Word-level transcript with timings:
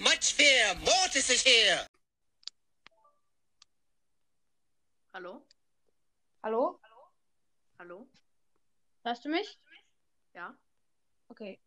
Much 0.00 0.32
fear. 0.34 0.76
Mortis 0.76 1.28
is 1.28 1.42
here. 1.42 1.84
Hallo? 5.12 5.42
Hallo? 6.40 6.80
Hallo? 7.80 8.08
Hörst 9.02 9.24
du 9.24 9.28
mich? 9.28 9.58
Ja? 10.34 10.56
Okay. 11.28 11.58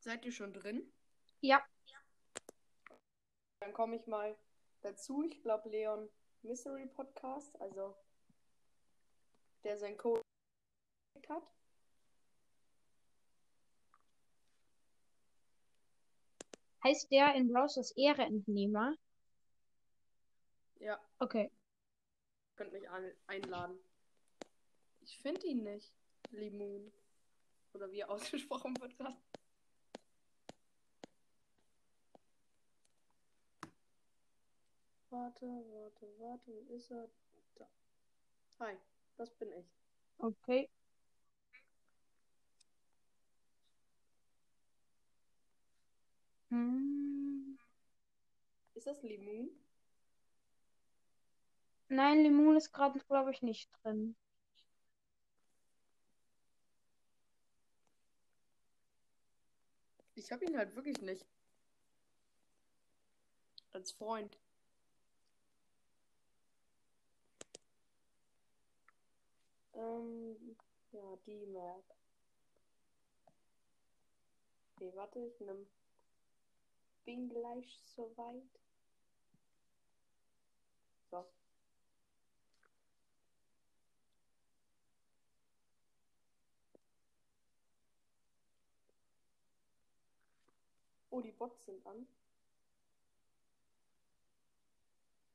Seid 0.00 0.26
ihr 0.26 0.32
schon 0.32 0.52
drin? 0.52 0.92
Ja. 1.40 1.66
Dann 3.60 3.72
komme 3.72 3.96
ich 3.96 4.06
mal 4.06 4.36
dazu. 4.82 5.22
Ich 5.22 5.40
glaube, 5.42 5.70
Leon 5.70 6.10
Mystery 6.42 6.86
Podcast, 6.86 7.58
also 7.62 7.96
der 9.64 9.78
sein 9.78 9.96
Code 9.96 10.22
hat. 11.30 11.59
Heißt 16.84 17.10
der 17.10 17.34
in 17.36 17.48
Browsers 17.50 17.92
Ehreentnehmer? 17.96 18.94
Ja, 20.80 20.98
Okay. 21.20 21.50
könnt 22.56 22.72
mich 22.72 22.88
ein 22.88 23.12
einladen. 23.26 23.76
Ich 25.00 25.18
finde 25.18 25.46
ihn 25.46 25.62
nicht. 25.64 25.92
Limon. 26.30 26.92
Oder 27.74 27.90
wie 27.92 28.00
er 28.00 28.10
ausgesprochen 28.10 28.80
wird 28.80 28.96
gerade. 28.96 29.16
Warte, 35.10 35.44
warte, 35.46 36.06
warte, 36.18 36.50
wo 36.50 36.74
ist 36.74 36.90
er? 36.90 37.06
Da. 37.56 37.68
Hi, 38.60 38.74
das 39.16 39.30
bin 39.38 39.52
ich. 39.52 39.66
Okay. 40.22 40.68
Hm. 46.50 47.56
Ist 48.74 48.86
das 48.88 49.00
Limon? 49.04 49.48
Nein, 51.90 52.22
Limon 52.22 52.56
ist 52.56 52.72
gerade, 52.72 52.98
glaube 53.00 53.32
ich, 53.32 53.42
nicht 53.42 53.68
drin. 53.82 54.16
Ich 60.14 60.30
habe 60.30 60.44
ihn 60.44 60.56
halt 60.56 60.76
wirklich 60.76 61.00
nicht. 61.02 61.26
Als 63.72 63.90
Freund. 63.90 64.38
Ähm, 69.74 70.36
ja, 70.92 71.16
die 71.26 71.44
Map. 71.46 71.82
Okay, 74.76 74.90
warte, 74.96 75.20
ich 75.20 75.38
nimm. 75.40 75.66
Bin 77.10 77.28
gleich 77.28 77.76
soweit. 77.96 78.60
So. 81.10 81.26
Oh, 91.10 91.20
die 91.20 91.32
Bots 91.32 91.64
sind 91.64 91.84
an. 91.84 92.06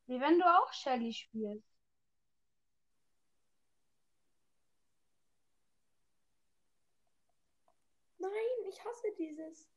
Wie 0.08 0.22
wenn 0.22 0.40
du 0.40 0.46
auch 0.46 0.72
Shelly 0.72 1.12
spielst. 1.12 1.68
Nein, 8.18 8.32
ich 8.70 8.80
hasse 8.86 9.14
dieses. 9.20 9.68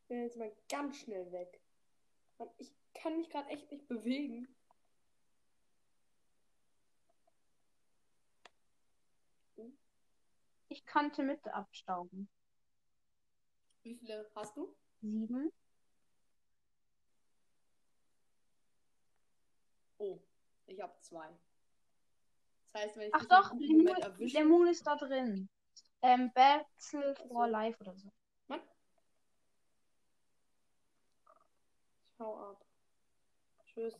bin 0.11 0.23
jetzt 0.23 0.35
mal 0.35 0.51
ganz 0.67 0.97
schnell 0.97 1.31
weg. 1.31 1.61
Mann, 2.37 2.49
ich 2.57 2.75
kann 2.93 3.15
mich 3.15 3.29
gerade 3.29 3.47
echt 3.47 3.71
nicht 3.71 3.87
bewegen. 3.87 4.45
Ich 10.67 10.85
kannte 10.85 11.23
mit 11.23 11.47
abstauben. 11.47 12.27
Wie 13.83 13.95
viele 13.95 14.29
hast 14.35 14.57
du? 14.57 14.75
Sieben. 14.99 15.49
Oh, 19.97 20.19
ich 20.65 20.81
habe 20.81 20.93
zwei. 20.99 21.29
Das 22.65 22.81
heißt, 22.81 22.97
wenn 22.97 23.07
ich 23.07 23.13
Ach 23.13 23.25
doch, 23.25 23.53
Moment 23.53 23.99
erwische. 23.99 24.37
Lemon 24.37 24.67
ist 24.67 24.85
da 24.85 24.97
drin. 24.97 25.47
Ähm, 26.01 26.31
Battle 26.33 27.15
for. 27.29 27.47
Life 27.47 27.79
oder 27.79 27.95
so. 27.95 28.11
Mann. 28.47 28.61
Ich 32.10 32.10
hau 32.21 32.37
ab. 32.37 32.65
Tschüss. 33.65 33.95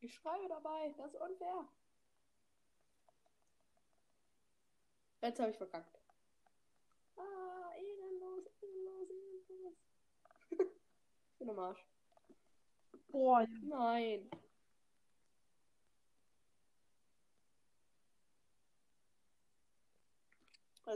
Ich 0.00 0.14
schreibe 0.14 0.48
dabei. 0.48 0.94
Das 0.96 1.14
ist 1.14 1.20
unfair. 1.20 1.68
Jetzt 5.22 5.40
habe 5.40 5.50
ich 5.50 5.56
verkackt. 5.56 5.98
Ah, 7.16 7.72
ehrenlos, 7.74 8.44
ehrenlos, 8.60 9.10
ehrenlos. 9.10 9.74
ich 11.32 11.38
bin 11.38 11.50
am 11.50 11.58
Arsch. 11.58 11.84
Boah, 13.08 13.46
Nein. 13.62 14.30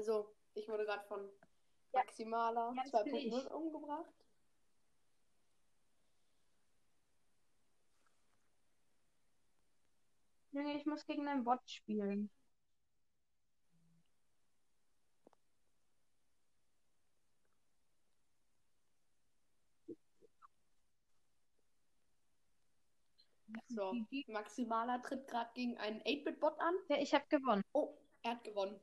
Also, 0.00 0.34
ich 0.54 0.66
wurde 0.66 0.86
gerade 0.86 1.04
von 1.08 1.28
Ja. 1.92 2.00
Maximaler 2.00 2.72
Ja, 2.74 2.82
das 2.90 3.04
bin 3.04 3.12
2.0 3.16 3.44
ich. 3.44 3.50
umgebracht. 3.50 4.14
Junge, 10.52 10.74
ich 10.74 10.86
muss 10.86 11.04
gegen 11.04 11.28
einen 11.28 11.44
Bot 11.44 11.60
spielen. 11.68 12.30
So, 23.68 23.94
Maximaler 24.28 25.02
tritt 25.02 25.28
gerade 25.28 25.50
gegen 25.52 25.76
einen 25.76 26.00
8-Bit-Bot 26.06 26.58
an. 26.58 26.74
Ja, 26.88 26.96
ich 26.96 27.12
habe 27.12 27.26
gewonnen. 27.28 27.62
Oh, 27.74 27.98
er 28.22 28.30
hat 28.30 28.44
gewonnen. 28.44 28.80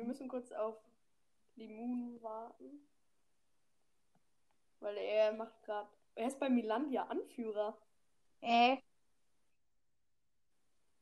Wir 0.00 0.06
müssen 0.06 0.28
kurz 0.28 0.50
auf 0.50 0.78
Limon 1.56 2.22
warten. 2.22 2.88
Weil 4.78 4.96
er 4.96 5.34
macht 5.34 5.62
gerade. 5.62 5.90
Er 6.14 6.28
ist 6.28 6.40
bei 6.40 6.48
Milandia 6.48 7.04
Anführer. 7.04 7.76
Äh, 8.40 8.78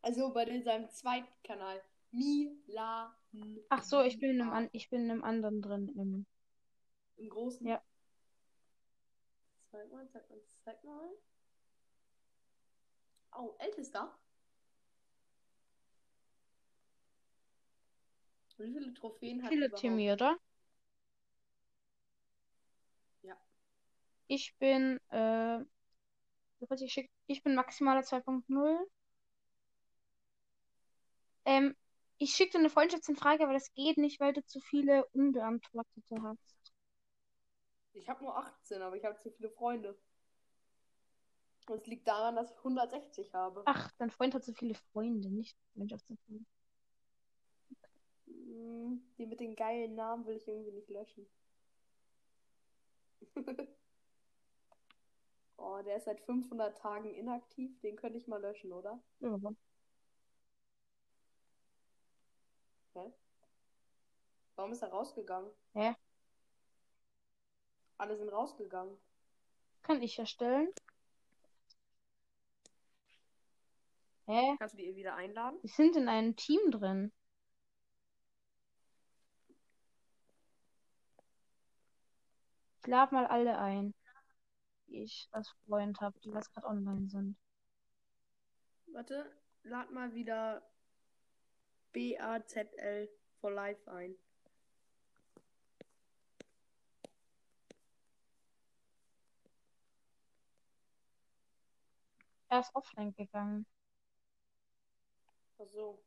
Also 0.02 0.32
bei 0.32 0.44
den- 0.44 0.64
seinem 0.64 0.90
zweiten 0.90 1.28
Kanal. 1.44 1.80
Milan. 2.10 3.12
ach 3.68 3.84
so, 3.84 4.02
ich 4.02 4.18
bin 4.18 4.30
in 4.30 4.40
einem, 4.40 4.50
an 4.50 4.68
ich 4.72 4.90
bin 4.90 5.04
in 5.04 5.10
einem 5.12 5.22
anderen 5.22 5.62
drin. 5.62 5.88
Im 5.96 6.26
Im 7.18 7.28
großen. 7.28 7.64
Ja. 7.68 7.80
Zeig 9.70 9.92
mal, 9.92 10.08
zeig 10.08 10.28
mal, 10.28 10.40
zeig 10.64 10.82
mal. 10.82 11.08
Oh, 13.36 13.54
ältester. 13.60 14.18
Wie 18.58 18.72
viele 18.72 18.92
Trophäen 18.92 19.42
hat 19.42 19.50
viele? 19.50 19.70
Timmy, 19.72 20.12
oder? 20.12 20.36
Ja. 23.22 23.36
Ich 24.26 24.56
bin, 24.58 25.00
äh, 25.10 25.60
ich 27.26 27.42
bin 27.42 27.54
maximaler 27.54 28.02
2.0. 28.02 28.86
Ähm, 31.44 31.76
ich 32.18 32.34
schicke 32.34 32.52
dir 32.52 32.58
eine 32.58 32.70
Freundschaftsanfrage, 32.70 33.44
aber 33.44 33.52
das 33.52 33.72
geht 33.74 33.96
nicht, 33.96 34.18
weil 34.18 34.32
du 34.32 34.44
zu 34.44 34.60
viele 34.60 35.06
unbeantwortete 35.12 36.20
hast. 36.20 36.58
Ich 37.92 38.08
habe 38.08 38.24
nur 38.24 38.36
18, 38.36 38.82
aber 38.82 38.96
ich 38.96 39.04
habe 39.04 39.18
zu 39.18 39.30
viele 39.30 39.50
Freunde. 39.50 39.96
Und 41.68 41.82
es 41.82 41.86
liegt 41.86 42.08
daran, 42.08 42.34
dass 42.36 42.50
ich 42.50 42.56
160 42.58 43.32
habe. 43.34 43.62
Ach, 43.66 43.90
dein 43.98 44.10
Freund 44.10 44.34
hat 44.34 44.44
so 44.44 44.52
viele 44.52 44.74
Freunde, 44.74 45.30
nicht 45.30 45.56
Freundschaftsanfrage. 45.74 46.44
Die 49.18 49.26
mit 49.26 49.40
den 49.40 49.54
geilen 49.56 49.94
Namen 49.94 50.26
will 50.26 50.36
ich 50.36 50.48
irgendwie 50.48 50.72
nicht 50.72 50.90
löschen. 50.90 51.26
oh, 55.56 55.80
der 55.84 55.96
ist 55.96 56.04
seit 56.04 56.20
500 56.20 56.76
Tagen 56.78 57.14
inaktiv. 57.14 57.80
Den 57.80 57.96
könnte 57.96 58.18
ich 58.18 58.26
mal 58.26 58.40
löschen, 58.40 58.72
oder? 58.72 59.00
Ja, 59.20 59.38
Hä? 62.94 63.12
Warum 64.56 64.72
ist 64.72 64.82
er 64.82 64.90
rausgegangen? 64.90 65.50
Hä? 65.74 65.94
Alle 67.96 68.16
sind 68.16 68.28
rausgegangen. 68.28 68.96
Kann 69.82 70.02
ich 70.02 70.18
erstellen? 70.18 70.72
Hä? 74.26 74.56
Kannst 74.58 74.74
du 74.74 74.78
die 74.78 74.94
wieder 74.94 75.14
einladen? 75.14 75.58
Wir 75.62 75.70
sind 75.70 75.96
in 75.96 76.08
einem 76.08 76.36
Team 76.36 76.70
drin. 76.70 77.12
Lade 82.88 83.14
mal 83.14 83.26
alle 83.26 83.58
ein, 83.58 83.94
die 84.86 85.02
ich 85.02 85.28
als 85.32 85.50
Freund 85.66 86.00
habe, 86.00 86.18
die 86.20 86.32
was 86.32 86.50
gerade 86.52 86.66
online 86.66 87.08
sind. 87.08 87.36
Warte, 88.86 89.30
lad 89.62 89.90
mal 89.90 90.14
wieder 90.14 90.62
BAZL 91.92 93.08
for 93.40 93.52
Life 93.52 93.90
ein. 93.90 94.16
Er 102.50 102.60
ist 102.60 102.74
offline 102.74 103.14
gegangen. 103.14 103.66
Ach 105.58 105.66
so. 105.66 106.02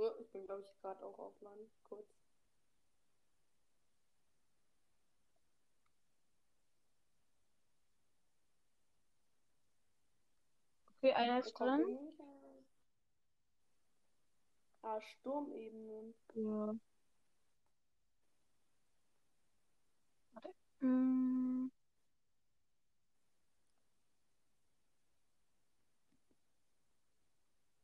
Oh, 0.00 0.10
ich 0.18 0.28
bin, 0.32 0.46
glaube 0.46 0.62
ich, 0.62 0.74
gerade 0.80 1.04
auch 1.04 1.18
offline. 1.18 1.70
Kurz. 1.84 2.08
Okay, 10.98 11.12
einer 11.14 11.40
ist 11.40 11.54
drin. 11.58 11.84
Ah, 14.82 15.00
Sturmebenen. 15.00 16.14
Ja. 16.34 16.74
Warte. 20.34 20.48
Mm, 20.82 21.70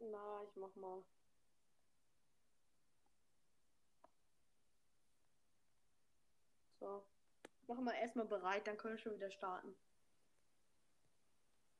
Na, 0.00 0.42
ich 0.48 0.56
mach 0.56 0.74
mal. 0.76 1.02
So. 6.86 7.02
Mach 7.66 7.80
mal 7.80 7.94
erstmal 7.94 8.26
bereit, 8.26 8.64
dann 8.68 8.76
können 8.76 8.94
wir 8.94 9.02
schon 9.02 9.16
wieder 9.16 9.32
starten. 9.32 9.74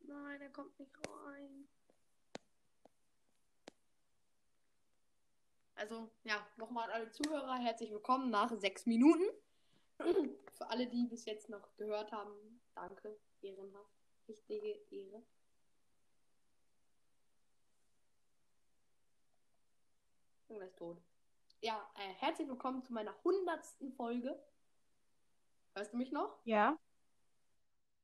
Nein, 0.01 0.41
er 0.41 0.51
kommt 0.51 0.77
nicht 0.81 0.91
rein. 1.09 1.69
Also, 5.77 6.11
ja, 6.25 6.45
nochmal 6.57 6.91
an 6.91 6.91
alle 6.91 7.11
Zuhörer, 7.13 7.55
herzlich 7.55 7.93
willkommen 7.93 8.31
nach 8.31 8.51
sechs 8.59 8.85
Minuten. 8.87 9.23
Für 9.99 10.71
alle, 10.71 10.89
die 10.89 11.07
bis 11.07 11.25
jetzt 11.25 11.51
noch 11.51 11.77
gehört 11.77 12.11
haben, 12.11 12.61
danke, 12.75 13.17
ehrenhaft, 13.43 13.95
richtige 14.27 14.73
Ehre. 14.91 15.23
bin 20.49 20.57
gleich 20.59 20.75
tot. 20.75 21.01
Ja, 21.61 21.89
äh, 21.97 22.13
herzlich 22.15 22.49
willkommen 22.49 22.83
zu 22.83 22.93
meiner 22.93 23.15
hundertsten 23.23 23.93
Folge. 23.93 24.37
Hörst 25.77 25.93
du 25.93 25.99
mich 25.99 26.11
noch? 26.11 26.41
ja. 26.45 26.79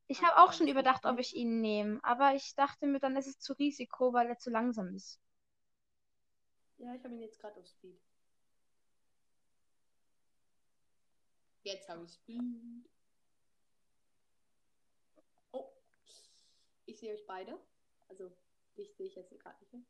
Ich 0.06 0.22
habe 0.22 0.36
auch 0.36 0.52
schon 0.52 0.68
überdacht, 0.68 1.06
ob 1.06 1.18
ich 1.18 1.34
ihn 1.34 1.62
nehme, 1.62 1.98
aber 2.04 2.34
ich 2.34 2.54
dachte 2.54 2.86
mir, 2.86 2.98
dann 3.00 3.16
ist 3.16 3.28
es 3.28 3.38
zu 3.38 3.54
Risiko, 3.54 4.12
weil 4.12 4.28
er 4.28 4.36
zu 4.36 4.50
langsam 4.50 4.94
ist. 4.94 5.18
Ja, 6.76 6.94
ich 6.94 7.02
habe 7.02 7.14
ihn 7.14 7.22
jetzt 7.22 7.40
gerade 7.40 7.58
auf 7.58 7.66
Speed. 7.66 7.98
Jetzt 11.62 11.88
habe 11.88 12.04
ich 12.04 12.12
Speed. 12.12 12.90
Oh. 15.52 15.72
Ich 16.84 16.98
sehe 16.98 17.14
euch 17.14 17.24
beide. 17.26 17.58
Also, 18.08 18.30
dich 18.76 18.94
sehe 18.94 19.06
ich 19.06 19.14
jetzt 19.14 19.30
gerade 19.40 19.58
nicht 19.60 19.72
mehr. 19.72 19.82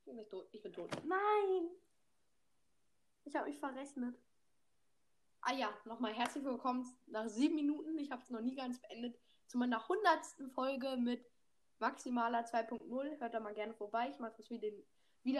Ich 0.00 0.04
bin 0.04 0.14
gleich 0.16 0.28
tot. 0.28 0.46
Ich 0.52 0.62
bin 0.62 0.74
tot. 0.74 0.90
Nein! 1.06 1.70
Ich 3.24 3.34
habe 3.34 3.48
mich 3.48 3.58
verrechnet. 3.58 4.20
Ah 5.42 5.54
ja, 5.54 5.72
nochmal 5.86 6.12
herzlich 6.12 6.44
willkommen 6.44 6.86
nach 7.06 7.26
sieben 7.28 7.54
Minuten. 7.54 7.98
Ich 7.98 8.10
habe 8.10 8.22
es 8.22 8.28
noch 8.28 8.42
nie 8.42 8.54
ganz 8.54 8.78
beendet. 8.82 9.18
Zu 9.46 9.56
meiner 9.56 9.88
hundertsten 9.88 10.50
Folge 10.50 10.98
mit 10.98 11.24
Maximaler 11.78 12.44
2.0. 12.44 13.18
Hört 13.18 13.34
da 13.34 13.40
mal 13.40 13.54
gerne 13.54 13.72
vorbei. 13.72 14.10
Ich 14.10 14.18
mache 14.18 14.34
das 14.36 14.50
wieder 14.50 14.68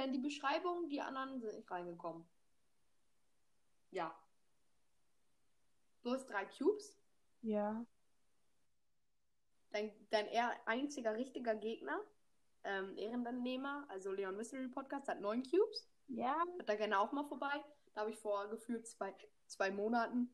in, 0.05 0.12
die 0.12 0.19
Beschreibung. 0.19 0.88
Die 0.88 1.02
anderen 1.02 1.38
sind 1.41 1.55
nicht 1.55 1.70
reingekommen. 1.70 2.26
Ja. 3.91 4.19
Du 6.03 6.12
hast 6.12 6.26
drei 6.26 6.46
Cubes. 6.46 6.99
Ja. 7.43 7.85
Dein, 9.70 9.93
dein 10.08 10.29
eher 10.29 10.67
einziger 10.67 11.14
richtiger 11.14 11.55
Gegner, 11.55 12.00
ähm, 12.64 12.96
Ehrendannehmer, 12.96 13.85
also 13.88 14.11
Leon 14.12 14.37
Mystery 14.37 14.69
Podcast, 14.69 15.08
hat 15.08 15.20
neun 15.20 15.43
Cubes. 15.43 15.88
Ja. 16.08 16.43
Hört 16.56 16.69
da 16.69 16.75
gerne 16.75 16.99
auch 16.99 17.12
mal 17.12 17.29
vorbei. 17.29 17.62
Da 17.93 18.00
habe 18.00 18.11
ich 18.11 18.19
vor 18.19 18.49
gefühlt 18.49 18.88
zwei, 18.88 19.14
zwei 19.50 19.70
Monaten 19.70 20.32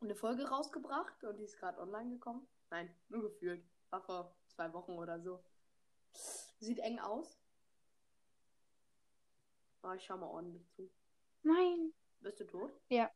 eine 0.00 0.14
Folge 0.14 0.48
rausgebracht 0.48 1.24
und 1.24 1.38
die 1.38 1.44
ist 1.44 1.58
gerade 1.58 1.80
online 1.80 2.10
gekommen. 2.10 2.46
Nein, 2.70 2.94
nur 3.08 3.22
gefühlt. 3.22 3.64
War 3.90 4.02
vor 4.02 4.36
zwei 4.48 4.72
Wochen 4.72 4.92
oder 4.92 5.20
so. 5.20 5.42
Sieht 6.60 6.78
eng 6.80 6.98
aus. 6.98 7.38
Aber 9.82 9.94
ich 9.94 10.04
schau 10.04 10.16
mal 10.16 10.26
ordentlich 10.26 10.68
zu. 10.72 10.90
Nein. 11.42 11.92
Bist 12.20 12.40
du 12.40 12.46
tot? 12.46 12.72
Ja. 12.88 13.10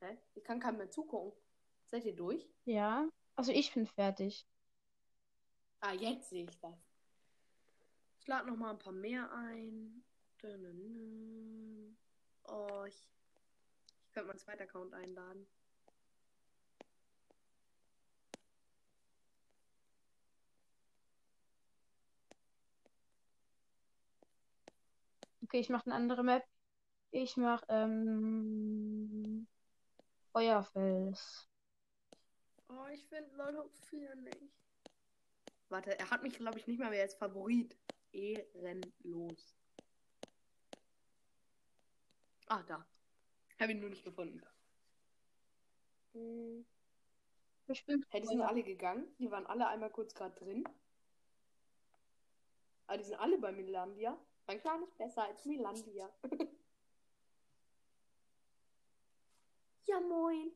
Hä? 0.00 0.18
Ich 0.34 0.44
kann 0.44 0.60
keinem 0.60 0.78
mehr 0.78 0.90
zugucken. 0.90 1.32
Seid 1.90 2.04
ihr 2.04 2.14
durch? 2.14 2.48
Ja. 2.64 3.08
Also 3.34 3.52
ich 3.52 3.72
bin 3.72 3.86
fertig. 3.86 4.46
Ah, 5.80 5.92
jetzt 5.92 6.28
sehe 6.28 6.44
ich 6.44 6.60
das. 6.60 6.78
Ich 8.20 8.26
lade 8.26 8.48
noch 8.48 8.56
mal 8.56 8.70
ein 8.70 8.78
paar 8.78 8.92
mehr 8.92 9.32
ein. 9.32 10.04
Dününün. 10.42 11.96
Oh, 12.48 12.84
ich, 12.86 13.08
ich 14.06 14.12
könnte 14.12 14.28
meinen 14.28 14.38
zweiten 14.38 14.62
Account 14.62 14.94
einladen. 14.94 15.46
Okay, 25.44 25.60
ich 25.60 25.68
mache 25.68 25.86
eine 25.86 25.94
andere 25.94 26.24
Map. 26.24 26.44
Ich 27.10 27.36
mache 27.36 27.66
ähm, 27.68 29.46
Feuerfels. 30.32 31.46
Oh, 32.68 32.86
ich 32.92 33.04
finde 33.06 33.34
Leute 33.36 33.68
4 33.90 34.14
nicht. 34.14 34.54
Warte, 35.68 35.98
er 35.98 36.10
hat 36.10 36.22
mich, 36.22 36.34
glaube 36.34 36.58
ich, 36.58 36.66
nicht 36.66 36.78
mal 36.78 36.90
mehr 36.90 37.02
als 37.02 37.14
Favorit. 37.14 37.76
Ehrenlos. 38.12 39.61
Ah, 42.52 42.62
da. 42.68 42.84
Habe 43.58 43.72
ihn 43.72 43.80
nur 43.80 43.88
nicht 43.88 44.04
gefunden. 44.04 44.42
Hm. 46.12 46.66
Bin 47.86 48.04
Hey, 48.10 48.20
die 48.20 48.26
sind 48.26 48.42
alle 48.42 48.62
gegangen. 48.62 49.08
Die 49.18 49.30
waren 49.30 49.46
alle 49.46 49.68
einmal 49.68 49.88
kurz 49.88 50.14
gerade 50.14 50.34
drin. 50.34 50.68
Aber 52.86 52.98
die 52.98 53.04
sind 53.04 53.18
alle 53.18 53.38
bei 53.38 53.52
Milandia. 53.52 54.18
Mein 54.46 54.60
Clan 54.60 54.82
ist 54.82 54.98
besser 54.98 55.22
als 55.22 55.46
Milandia. 55.46 56.10
ja, 59.86 60.00
moin. 60.00 60.52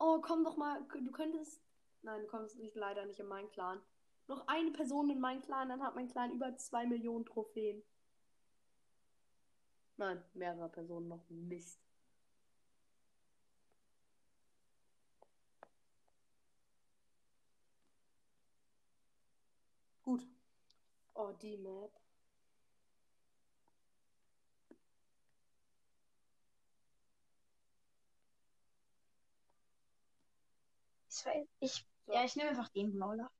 Oh, 0.00 0.20
komm 0.20 0.42
doch 0.42 0.56
mal. 0.56 0.84
Du 0.88 1.12
könntest. 1.12 1.62
Nein, 2.00 2.22
du 2.22 2.26
kommst 2.26 2.58
nicht 2.58 2.74
leider 2.74 3.06
nicht 3.06 3.20
in 3.20 3.28
meinen 3.28 3.48
Clan. 3.50 3.80
Noch 4.26 4.48
eine 4.48 4.72
Person 4.72 5.08
in 5.08 5.20
meinen 5.20 5.42
Clan, 5.42 5.68
dann 5.68 5.84
hat 5.84 5.94
mein 5.94 6.08
Clan 6.08 6.32
über 6.32 6.56
2 6.56 6.84
Millionen 6.86 7.26
Trophäen. 7.26 7.84
Nein, 9.96 10.22
mehrere 10.34 10.68
Personen 10.68 11.08
noch. 11.08 11.24
Mist. 11.30 11.80
Gut. 20.04 20.22
Oh, 21.14 21.32
die 21.42 21.56
Map. 21.58 21.92
Ich, 31.08 31.24
weiß, 31.26 31.46
ich, 31.60 31.86
So. 32.06 32.12
ja, 32.12 32.24
ich 32.24 32.34
nehme 32.36 32.50
einfach 32.50 32.68
den 32.70 32.92
Brawler. 32.98 33.30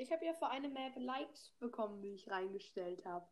Ich 0.00 0.10
habe 0.10 0.24
ja 0.24 0.32
für 0.32 0.48
eine 0.48 0.70
Map 0.70 0.96
Likes 0.96 1.50
bekommen, 1.58 2.00
die 2.00 2.14
ich 2.14 2.30
reingestellt 2.30 3.04
habe. 3.04 3.28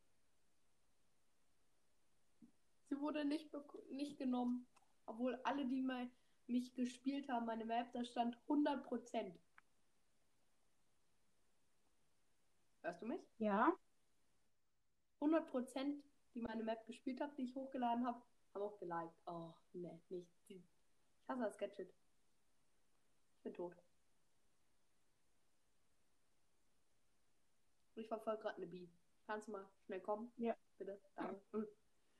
Sie 2.90 3.00
wurde 3.00 3.24
nicht, 3.24 3.50
nicht 3.88 4.18
genommen. 4.18 4.66
Obwohl 5.06 5.40
alle, 5.44 5.66
die 5.66 5.80
mal 5.80 6.10
mich 6.46 6.74
gespielt 6.74 7.30
haben, 7.30 7.46
meine 7.46 7.64
Map, 7.64 7.90
da 7.94 8.04
stand 8.04 8.36
100%. 8.46 9.32
Hörst 12.82 13.00
du 13.00 13.06
mich? 13.06 13.22
Ja. 13.38 13.74
100%, 15.20 16.02
die 16.34 16.42
meine 16.42 16.64
Map 16.64 16.86
gespielt 16.86 17.22
haben, 17.22 17.34
die 17.36 17.44
ich 17.44 17.54
hochgeladen 17.54 18.06
habe, 18.06 18.20
haben 18.52 18.62
auch 18.62 18.78
geliked. 18.78 19.22
Oh, 19.24 19.54
ne, 19.72 19.98
nicht. 20.10 20.30
Ich 20.48 20.62
hasse 21.28 21.44
das 21.44 21.56
Gadget. 21.56 21.94
Ich 23.36 23.42
bin 23.42 23.54
tot. 23.54 23.87
Ich 27.98 28.06
verfolge 28.06 28.42
gerade 28.42 28.56
eine 28.58 28.66
Bee. 28.66 28.88
Kannst 29.26 29.48
du 29.48 29.52
mal 29.52 29.68
schnell 29.84 30.00
kommen? 30.00 30.30
Ja. 30.36 30.56
Bitte. 30.78 31.00
Danke. 31.16 31.68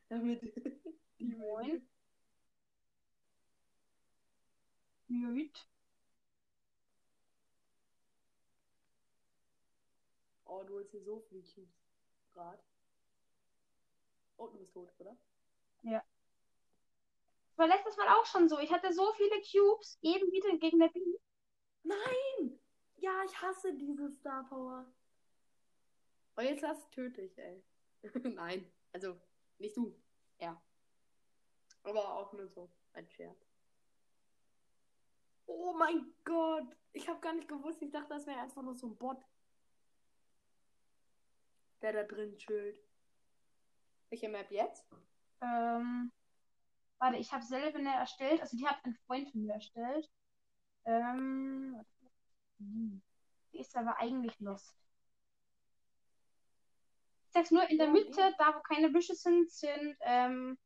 Damit 0.09 0.43
die 1.21 1.37
Moin. 1.37 1.89
Gut. 5.07 5.69
Oh, 10.47 10.65
du 10.65 10.75
holst 10.75 10.91
hier 10.91 11.03
so 11.05 11.21
viele 11.29 11.43
Cubes. 11.43 11.69
Grad. 12.35 12.59
Oh, 14.37 14.49
du 14.49 14.59
bist 14.59 14.73
tot, 14.73 14.93
oder? 14.99 15.17
Das 17.51 17.59
war 17.59 17.69
letztes 17.69 17.97
Mal 17.97 18.09
auch 18.09 18.27
schon 18.27 18.49
so. 18.49 18.59
Ich 18.59 18.73
hatte 18.73 18.93
so 18.93 19.13
viele 19.13 19.41
Cubes, 19.43 19.97
eben 20.03 20.33
wieder 20.33 20.59
gegen 20.59 20.81
der 20.81 20.89
Bee. 20.89 21.21
Nein! 21.85 22.59
Ja, 22.97 23.23
ich 23.25 23.41
hasse 23.41 23.75
diese 23.75 24.11
Star 24.11 24.45
Power. 24.49 24.93
Oh, 26.39 26.41
jetzt 26.41 26.63
lass 26.63 26.89
töte 26.91 27.23
ich, 27.23 27.37
ey. 27.37 27.65
Nein, 28.23 28.65
also 28.93 29.21
nicht 29.59 29.77
du. 29.77 30.01
Er. 30.39 30.63
Aber 31.83 32.15
auch 32.15 32.33
nur 32.33 32.47
so 32.47 32.71
ein 32.93 33.11
Scherz. 33.11 33.45
Oh 35.47 35.73
mein 35.73 36.15
Gott! 36.25 36.77
Ich 36.93 37.09
habe 37.09 37.19
gar 37.19 37.33
nicht 37.33 37.49
gewusst. 37.49 37.83
Ich 37.83 37.91
dachte, 37.91 38.11
das 38.11 38.27
wäre 38.29 38.39
einfach 38.39 38.63
nur 38.63 38.77
so 38.77 38.87
ein 38.87 38.97
Bot. 38.97 39.21
Der 41.83 41.93
da 41.93 42.05
drin 42.05 42.39
chillt. 42.39 42.81
Welche 44.09 44.29
Map 44.29 44.49
jetzt? 44.53 44.87
Ähm, 45.41 46.13
warte, 46.99 47.17
ich 47.17 47.33
habe 47.33 47.43
selber 47.43 47.81
eine 47.81 47.95
erstellt. 47.95 48.41
Also 48.41 48.57
die 48.57 48.67
hat 48.67 48.79
ein 48.85 48.95
Freund 49.07 49.29
von 49.29 49.41
mir 49.41 49.55
erstellt. 49.55 50.09
Ähm, 50.85 51.85
hm. 52.59 53.03
die 53.53 53.59
ist 53.59 53.75
aber 53.77 53.99
eigentlich 53.99 54.39
lost. 54.39 54.79
Ich 57.29 57.35
sag's 57.35 57.51
nur, 57.51 57.69
in 57.69 57.77
der 57.77 57.89
Mitte, 57.89 58.35
da 58.39 58.55
wo 58.55 58.61
keine 58.61 58.89
Büsche 58.89 59.15
sind, 59.15 59.51
sind 59.51 59.97
ähm, 60.01 60.59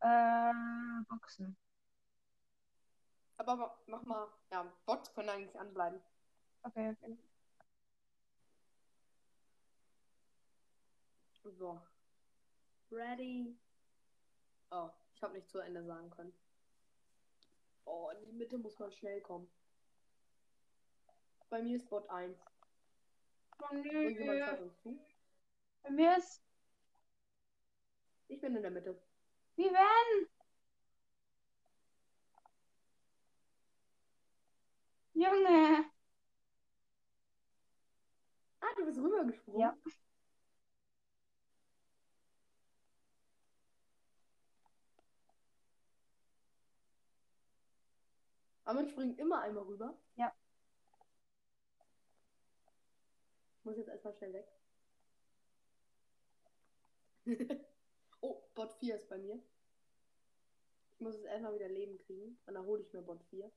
äh, 0.00 0.52
Boxen. 1.06 1.54
Aber 3.36 3.56
ma- 3.56 3.78
mach 3.86 4.02
mal. 4.04 4.28
Ja, 4.50 4.72
Bots 4.86 5.12
können 5.12 5.28
eigentlich 5.28 5.58
anbleiben. 5.60 6.00
Okay, 6.62 6.90
okay. 6.90 7.16
So. 11.58 11.78
Ready. 12.90 13.54
Oh, 14.70 14.88
ich 15.14 15.22
habe 15.22 15.34
nicht 15.34 15.50
zu 15.50 15.58
Ende 15.58 15.84
sagen 15.84 16.08
können. 16.10 16.32
Oh, 17.84 18.10
in 18.16 18.24
die 18.24 18.32
Mitte 18.32 18.56
muss 18.56 18.78
man 18.78 18.92
schnell 18.92 19.20
kommen. 19.20 19.46
Bei 21.50 21.60
mir 21.62 21.76
ist 21.76 21.88
Bot 21.90 22.08
1. 22.08 22.38
Oh, 23.58 23.74
nö. 23.74 24.44
schaut 24.46 24.60
uns 24.60 24.80
zu. 24.82 24.98
Bei 25.82 25.90
mir 25.90 26.16
ist, 26.16 26.40
Ich 28.28 28.40
bin 28.40 28.56
in 28.56 28.62
der 28.62 28.70
Mitte. 28.70 28.98
wie 29.56 29.64
wenn? 29.64 30.28
Junge. 35.14 35.84
Ah, 38.62 38.72
du 38.76 38.84
bist 38.86 38.98
rübergesprungen. 38.98 39.60
Ja. 39.60 39.76
Aber 48.64 48.76
man 48.80 48.88
springt 48.88 49.18
immer 49.18 49.42
einmal 49.42 49.64
rüber. 49.64 49.94
Ja. 50.16 50.32
Ich 53.58 53.64
muss 53.64 53.76
jetzt 53.76 53.88
erstmal 53.88 54.12
schnell 54.14 54.32
weg. 54.32 54.48
oh, 58.20 58.42
Bot 58.54 58.72
4 58.80 58.96
ist 58.96 59.08
bei 59.08 59.18
mir. 59.18 59.40
Ich 60.92 61.00
muss 61.00 61.14
jetzt 61.14 61.26
erstmal 61.26 61.54
wieder 61.54 61.68
Leben 61.68 61.98
kriegen. 61.98 62.38
Und 62.46 62.54
dann 62.54 62.64
hole 62.64 62.82
ich 62.82 62.92
mir 62.92 63.02
Bot 63.02 63.22
4. 63.30 63.50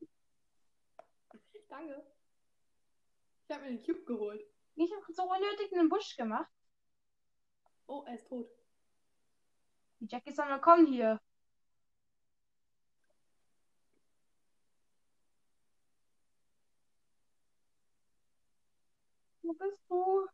Danke. 1.68 2.06
Ich 3.46 3.54
habe 3.54 3.64
mir 3.64 3.76
den 3.76 3.82
Cube 3.84 4.04
geholt. 4.04 4.44
Ich 4.76 4.92
habe 4.92 5.12
so 5.12 5.22
unnötig 5.22 5.72
einen 5.72 5.88
Busch 5.88 6.16
gemacht. 6.16 6.50
Oh, 7.86 8.04
er 8.06 8.14
ist 8.14 8.28
tot. 8.28 8.50
Die 10.00 10.06
Jackie 10.06 10.32
soll 10.32 10.46
mal 10.46 10.60
kommen 10.60 10.86
hier. 10.86 11.20
Wo 19.58 19.64
bist 19.66 19.82
du? 19.88 20.26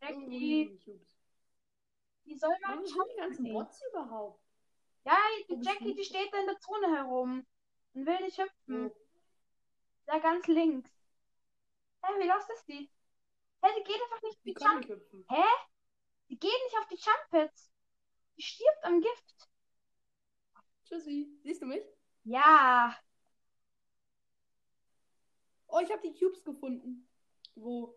Jackie, 0.00 0.28
die 0.28 0.78
Cubes. 0.84 1.08
die 2.26 2.38
soll 2.38 2.54
mal 2.62 2.76
Warum 2.76 2.86
sind 2.86 3.08
die 3.12 3.16
ganzen. 3.16 3.52
Bots 3.52 3.80
überhaupt? 3.90 4.40
Ja, 5.04 5.16
die 5.48 5.58
Jackie, 5.62 5.94
die 5.94 6.04
steht 6.04 6.32
da 6.32 6.40
in 6.40 6.46
der 6.46 6.58
Zone 6.60 6.96
herum 6.96 7.46
und 7.94 8.06
will 8.06 8.20
nicht 8.20 8.38
hüpfen. 8.38 8.90
Wo? 8.90 8.96
Da 10.06 10.18
ganz 10.18 10.46
links. 10.46 10.90
Hä, 12.02 12.12
wie 12.18 12.28
lost 12.28 12.50
ist 12.50 12.68
die? 12.68 12.90
Hä, 13.62 13.68
die 13.78 13.84
geht 13.84 14.00
einfach 14.02 14.22
nicht 14.22 14.36
auf 14.36 14.42
Die 14.44 14.54
die 14.54 14.64
Jump. 14.64 15.28
Hä? 15.30 15.44
Die 16.28 16.38
geht 16.38 16.62
nicht 16.64 16.78
auf 16.78 16.86
die 16.88 16.96
Jumpets. 17.00 17.70
Die 18.36 18.42
stirbt 18.42 18.84
am 18.84 19.00
Gift. 19.00 19.48
Tschüssi. 20.84 21.38
Siehst 21.42 21.62
du 21.62 21.66
mich? 21.66 21.82
Ja. 22.24 22.94
Oh, 25.66 25.80
ich 25.80 25.90
habe 25.90 26.02
die 26.02 26.14
Cubes 26.18 26.44
gefunden, 26.44 27.08
wo 27.54 27.94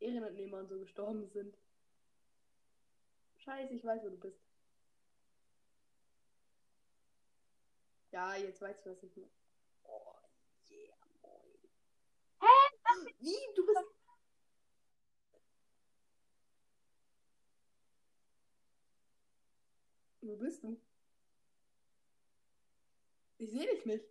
Ehrenentnehmer 0.00 0.58
und 0.58 0.68
so 0.68 0.78
gestorben 0.78 1.28
sind. 1.28 1.56
Scheiße, 3.38 3.74
ich 3.74 3.84
weiß, 3.84 4.02
wo 4.04 4.10
du 4.10 4.16
bist. 4.18 4.40
Ja, 8.10 8.36
jetzt 8.36 8.60
weißt 8.60 8.84
du, 8.86 8.90
was 8.90 9.02
ich 9.02 9.16
meine. 9.16 9.32
Oh, 9.84 10.14
yeah, 10.70 10.96
moin. 11.22 11.58
Hä? 12.40 12.46
Wie? 13.18 13.36
Du 13.54 13.66
bist. 13.66 13.78
Wo 20.20 20.36
bist 20.36 20.62
du? 20.62 20.80
Ich 23.38 23.50
sehe 23.50 23.66
dich 23.66 23.86
nicht. 23.86 24.04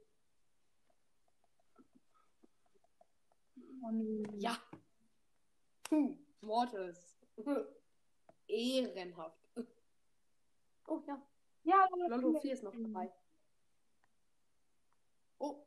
Oh, 1.46 1.84
nee. 3.56 3.67
Ja. 4.38 4.58
Puh, 5.84 6.18
Mortis. 6.42 7.18
Ehrenhaft. 8.48 9.38
Oh 10.88 11.02
ja, 11.06 11.22
Ja, 11.64 11.88
Lolo 12.08 12.40
4 12.40 12.54
ist 12.54 12.64
noch 12.64 12.74
dabei. 12.76 13.12
Oh. 15.40 15.66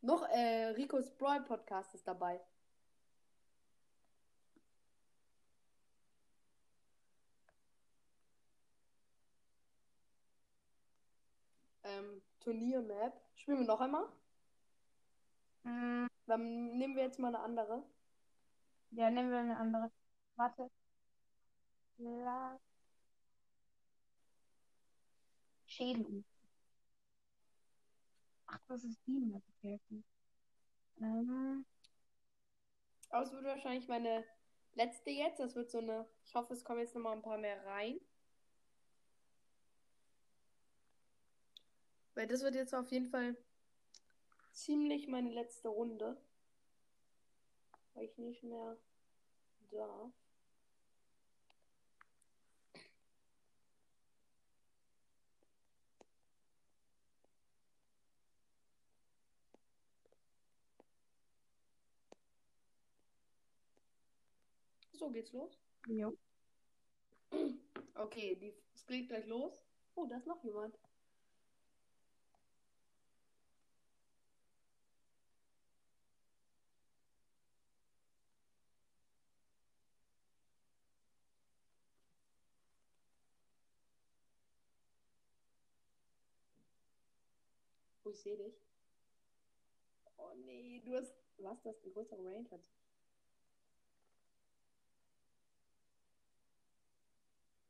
Noch 0.00 0.22
äh, 0.28 0.66
Ricos 0.76 1.10
Brawl 1.16 1.42
Podcast 1.44 1.94
ist 1.94 2.06
dabei. 2.06 2.40
Ähm, 11.84 12.22
Turnier-Map. 12.40 13.12
Spielen 13.34 13.60
wir 13.60 13.66
noch 13.66 13.80
einmal? 13.80 14.06
Mm, 15.64 16.06
Dann 16.26 16.76
nehmen 16.78 16.96
wir 16.96 17.04
jetzt 17.04 17.18
mal 17.20 17.28
eine 17.28 17.38
andere. 17.40 17.82
Ja, 18.90 19.10
nehmen 19.10 19.30
wir 19.30 19.38
eine 19.38 19.56
andere. 19.56 19.90
Warte. 20.36 20.70
La 21.98 22.58
Schädel. 25.66 26.24
Ach, 28.46 28.60
das 28.68 28.84
ist 28.84 28.98
die 29.06 29.12
Map. 29.20 29.42
Okay. 29.62 29.78
Ähm, 31.00 31.64
Aber 33.10 33.24
es 33.24 33.32
wird 33.32 33.44
wahrscheinlich 33.44 33.86
meine 33.88 34.24
letzte 34.74 35.10
jetzt. 35.10 35.40
Das 35.40 35.54
wird 35.54 35.70
so 35.70 35.78
eine. 35.78 36.06
Ich 36.24 36.34
hoffe, 36.34 36.54
es 36.54 36.64
kommen 36.64 36.80
jetzt 36.80 36.94
noch 36.94 37.02
mal 37.02 37.12
ein 37.12 37.22
paar 37.22 37.38
mehr 37.38 37.62
rein. 37.66 38.00
Weil 42.14 42.26
das 42.26 42.42
wird 42.42 42.54
jetzt 42.54 42.74
auf 42.74 42.90
jeden 42.90 43.06
Fall 43.08 43.34
ziemlich 44.64 45.08
meine 45.08 45.30
letzte 45.30 45.68
Runde. 45.68 46.16
Weil 47.94 48.04
ich 48.04 48.18
nicht 48.18 48.42
mehr 48.42 48.76
darf. 49.70 50.12
So 64.92 65.10
geht's 65.10 65.32
los. 65.32 65.56
Jo. 65.86 66.12
Okay, 67.94 68.36
die, 68.36 68.54
es 68.74 68.86
geht 68.86 69.08
gleich 69.08 69.26
los. 69.26 69.62
Oh, 69.94 70.06
da 70.06 70.16
ist 70.16 70.26
noch 70.26 70.42
jemand. 70.42 70.76
Oh, 88.08 88.10
ich 88.10 88.20
sehe 88.22 88.38
dich. 88.38 88.54
Oh 90.16 90.32
nee, 90.46 90.80
du 90.82 90.96
hast. 90.96 91.14
Was? 91.36 91.60
Du 91.62 91.68
hast 91.68 91.82
eine 91.84 91.92
größere 91.92 92.24
Range 92.24 92.46
als 92.50 92.70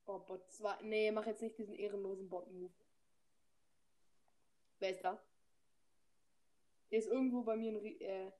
Oh, 0.06 0.20
Bot 0.20 0.48
2. 0.52 0.82
Nee, 0.82 1.10
mach 1.10 1.26
jetzt 1.26 1.42
nicht 1.42 1.58
diesen 1.58 1.74
ehrenlosen 1.74 2.30
Bot-Move. 2.30 2.72
Wer 4.78 4.90
ist 4.90 5.02
da? 5.04 5.20
Der 6.90 7.00
ist 7.00 7.08
irgendwo 7.08 7.42
bei 7.42 7.56
mir 7.56 7.72
ein. 7.72 7.84
Äh, 8.00 8.32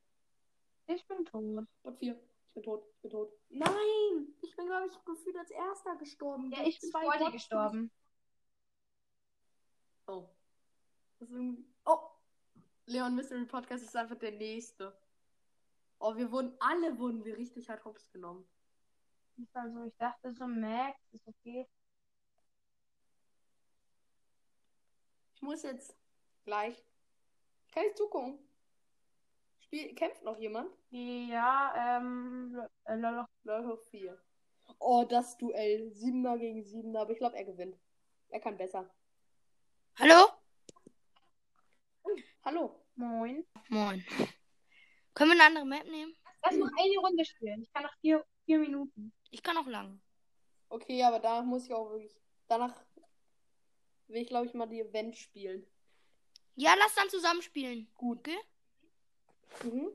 Ich 0.87 1.07
bin 1.09 1.25
tot. 1.27 1.67
Bot 1.83 1.99
4. 1.99 2.19
Ich 2.47 2.55
bin 2.55 2.63
tot. 2.63 2.87
Ich 2.95 3.03
bin 3.03 3.11
tot. 3.11 3.33
Nein! 3.51 4.35
Ich 4.41 4.55
bin, 4.57 4.67
glaube 4.67 4.87
ich, 4.87 5.05
gefühlt 5.05 5.37
als 5.37 5.51
erster 5.51 5.97
gestorben. 5.97 6.51
Ja, 6.53 6.65
ich 6.65 6.81
bin 6.81 6.91
vor 6.93 7.19
dir 7.19 7.33
gestorben. 7.33 7.91
Oh. 10.07 10.29
Das 11.19 11.29
ist 11.29 11.35
irgendwie... 11.35 11.65
Leon 12.89 13.15
Mystery 13.15 13.45
Podcast 13.45 13.85
ist 13.85 13.95
einfach 13.95 14.17
der 14.17 14.33
nächste. 14.33 14.97
Oh, 15.99 16.17
wir 16.17 16.33
wurden, 16.33 16.57
alle 16.59 16.99
wurden 16.99 17.23
wir 17.23 17.37
richtig 17.37 17.69
hart 17.69 17.85
hops 17.85 18.11
genommen. 18.11 18.49
Also 19.53 19.85
ich 19.85 19.95
dachte 19.99 20.33
so, 20.33 20.47
Max 20.47 20.99
ist 21.13 21.29
okay. 21.29 21.69
Ich 25.35 25.43
muss 25.43 25.63
jetzt 25.63 25.95
gleich. 26.45 26.83
Kann 27.73 27.85
ich 27.91 27.95
zugucken? 27.95 28.39
Spiel, 29.61 29.95
kämpft 29.95 30.23
noch 30.23 30.39
jemand? 30.39 30.71
Ja, 30.91 31.99
ähm, 31.99 32.59
äh, 32.85 32.97
lol. 32.97 33.27
Leute 33.45 33.77
4. 33.91 34.19
Oh, 34.79 35.05
das 35.05 35.37
Duell. 35.37 35.93
7er 35.93 36.39
gegen 36.39 36.63
7er, 36.63 37.01
aber 37.01 37.13
ich 37.13 37.19
glaube, 37.19 37.37
er 37.37 37.45
gewinnt. 37.45 37.79
Er 38.31 38.41
kann 38.41 38.57
besser. 38.57 38.89
Hallo? 39.97 40.38
Hallo. 42.45 42.85
Moin. 42.95 43.45
Moin. 43.69 44.05
Können 45.15 45.31
wir 45.31 45.35
eine 45.35 45.45
andere 45.45 45.67
Map 45.67 45.87
nehmen? 45.87 46.17
Lass 46.43 46.57
noch 46.57 46.71
eine 46.77 46.99
Runde 46.99 47.25
spielen. 47.25 47.63
Ich 47.63 47.73
kann 47.73 47.83
noch 47.83 47.95
vier, 48.01 48.25
vier 48.45 48.59
Minuten. 48.59 49.13
Ich 49.31 49.43
kann 49.43 49.57
auch 49.57 49.67
lang. 49.67 50.01
Okay, 50.69 51.03
aber 51.03 51.19
danach 51.19 51.45
muss 51.45 51.65
ich 51.65 51.73
auch 51.73 51.91
wirklich. 51.91 52.15
Danach 52.47 52.75
will 54.07 54.23
ich, 54.23 54.29
glaube 54.29 54.47
ich, 54.47 54.55
mal 54.55 54.67
die 54.67 54.81
Event 54.81 55.17
spielen. 55.17 55.67
Ja, 56.55 56.75
lass 56.79 56.95
dann 56.95 57.11
zusammen 57.11 57.43
spielen. 57.43 57.91
Gut. 57.95 58.19
Okay? 58.19 58.39
Mhm. 59.65 59.91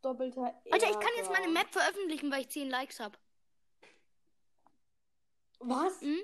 Doppelter 0.00 0.54
Alter, 0.70 0.90
ich 0.90 0.98
kann 1.00 1.10
jetzt 1.16 1.28
Ärger. 1.28 1.40
meine 1.40 1.52
Map 1.52 1.72
veröffentlichen, 1.72 2.30
weil 2.30 2.42
ich 2.42 2.50
10 2.50 2.70
Likes 2.70 3.00
habe. 3.00 3.18
Was? 5.58 6.00
Hm? 6.00 6.20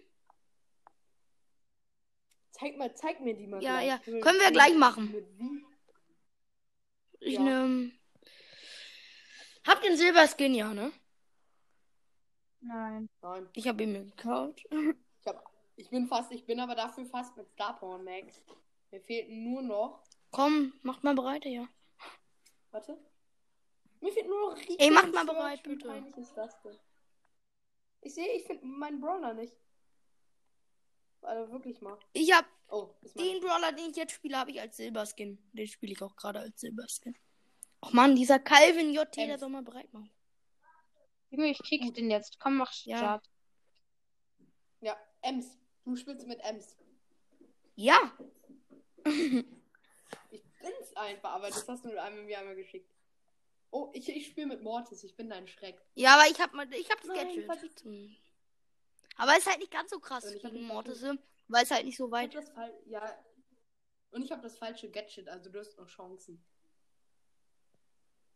Zeig 2.54 2.76
mal, 2.78 2.94
zeig 2.94 3.20
mir 3.20 3.34
die 3.34 3.48
mal. 3.48 3.60
Ja, 3.60 3.80
gleich. 3.80 3.88
ja. 3.88 4.20
Können 4.20 4.38
wir 4.38 4.52
gleich 4.52 4.76
machen. 4.76 5.12
Ich 7.18 7.34
Ja. 7.34 7.40
ne. 7.40 7.90
Hab 9.66 9.82
den 9.82 9.96
Silberskin, 9.96 10.54
ja, 10.54 10.72
ne? 10.72 10.92
Nein. 12.60 13.08
Nein. 13.22 13.48
Ich 13.54 13.66
habe 13.66 13.82
ihn 13.82 13.92
mir 13.92 14.04
gekauft. 14.04 14.64
Ich, 15.26 15.32
hab, 15.32 15.42
ich 15.76 15.88
bin 15.88 16.06
fast, 16.06 16.30
ich 16.32 16.44
bin 16.44 16.60
aber 16.60 16.74
dafür 16.74 17.06
fast 17.06 17.34
mit 17.38 17.48
Star 17.48 17.78
Power 17.78 17.96
Max. 17.98 18.42
Mir 18.90 19.00
fehlt 19.00 19.30
nur 19.30 19.62
noch. 19.62 20.04
Komm, 20.30 20.74
macht 20.82 21.02
mal 21.02 21.14
bereit, 21.14 21.46
ja. 21.46 21.66
Warte. 22.70 22.98
Mir 24.00 24.12
fehlt 24.12 24.26
nur 24.26 24.50
noch 24.50 24.58
Rico 24.58 24.74
Ey, 24.78 24.90
macht 24.90 25.14
mal 25.14 25.24
bereit, 25.24 25.62
bitte. 25.62 26.04
Ich 28.02 28.14
sehe, 28.14 28.34
ich 28.36 28.44
finde 28.44 28.66
meinen 28.66 29.00
Brawler 29.00 29.32
nicht. 29.32 29.56
Also 31.24 31.52
wirklich 31.52 31.80
mal. 31.80 31.98
Ich 32.12 32.32
hab 32.32 32.46
Oh, 32.68 32.88
den 33.14 33.40
Brawler, 33.40 33.72
den 33.72 33.90
ich 33.90 33.96
jetzt 33.96 34.14
spiele, 34.14 34.36
habe 34.38 34.50
ich 34.50 34.60
als 34.60 34.76
Silberskin. 34.76 35.38
Den 35.52 35.68
spiele 35.68 35.92
ich 35.92 36.02
auch 36.02 36.16
gerade 36.16 36.40
als 36.40 36.60
Silberskin. 36.60 37.16
Och 37.80 37.92
man, 37.92 38.16
dieser 38.16 38.38
Calvin 38.38 38.92
JT, 38.92 39.16
der 39.16 39.28
Ems. 39.28 39.40
soll 39.40 39.50
mal 39.50 39.62
bereit 39.62 39.92
machen. 39.92 40.10
Junge, 41.30 41.50
ich 41.50 41.58
kick 41.62 41.94
den 41.94 42.10
jetzt. 42.10 42.40
Komm, 42.40 42.56
mach 42.56 42.72
Ja. 42.84 42.98
Start. 42.98 43.30
Ja, 44.80 44.96
Ems. 45.22 45.58
Du 45.84 45.94
spielst 45.94 46.26
mit 46.26 46.40
Ems. 46.40 46.76
Ja. 47.76 47.98
Ich 49.04 50.42
bin's 50.60 50.96
einfach, 50.96 51.32
aber 51.32 51.48
das 51.48 51.68
hast 51.68 51.84
du 51.84 52.00
einem 52.00 52.24
mir 52.26 52.38
einmal 52.38 52.56
geschickt. 52.56 52.90
Oh, 53.70 53.90
ich, 53.92 54.08
ich 54.08 54.28
spiele 54.28 54.46
mit 54.46 54.62
Mortis. 54.62 55.04
Ich 55.04 55.16
bin 55.16 55.28
dein 55.28 55.46
Schreck. 55.46 55.80
Ja, 55.94 56.14
aber 56.14 56.30
ich 56.30 56.40
hab 56.40 56.54
mal, 56.54 56.72
ich 56.72 56.90
hab 56.90 56.98
das 57.00 57.08
Nein, 57.08 57.46
Gadget. 57.46 57.84
Aber 59.16 59.32
es 59.32 59.38
ist 59.38 59.46
halt 59.46 59.58
nicht 59.60 59.70
ganz 59.72 59.90
so 59.90 60.00
krass 60.00 60.24
hab 60.24 60.40
gegen 60.40 60.66
Mortise, 60.66 61.18
weil 61.48 61.62
es 61.64 61.70
halt 61.70 61.84
nicht 61.84 61.96
so 61.96 62.10
weit 62.10 62.34
Fall. 62.34 62.72
Ja. 62.86 63.16
Und 64.10 64.22
ich 64.22 64.30
habe 64.32 64.42
das 64.42 64.58
falsche 64.58 64.90
Gadget, 64.90 65.28
also 65.28 65.50
du 65.50 65.58
hast 65.58 65.76
noch 65.78 65.88
Chancen. 65.88 66.44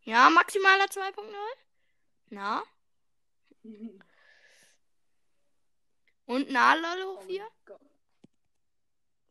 Ja, 0.02 0.30
maximaler 0.30 0.84
2.0. 0.86 1.32
Na? 2.30 2.62
Und 6.26 6.50
na, 6.50 6.74
lol, 6.74 7.02
Oh 7.04 7.12
hoch 7.14 7.20
mein 7.20 7.26
4? 7.28 7.48
Gott. 7.64 7.80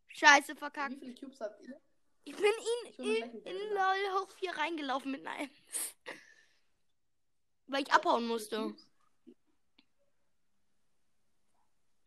Scheiße, 0.08 0.54
Wie 0.56 0.58
verkackt. 0.58 0.96
viele 1.00 1.14
Cubes 1.14 1.40
habt 1.40 1.62
ihr? 1.62 1.80
Ich 2.24 2.36
bin 2.36 2.46
Ich 2.90 3.00
in, 3.00 3.06
in 3.24 3.44
Bänder. 3.44 3.76
lol 3.76 4.20
hoch 4.20 4.32
4 4.40 4.52
reingelaufen 4.58 5.12
mit 5.12 5.26
einer 5.26 5.40
Ems. 5.44 5.62
Weil 7.68 7.84
ich 7.84 7.92
abhauen 7.94 8.26
musste. 8.28 8.74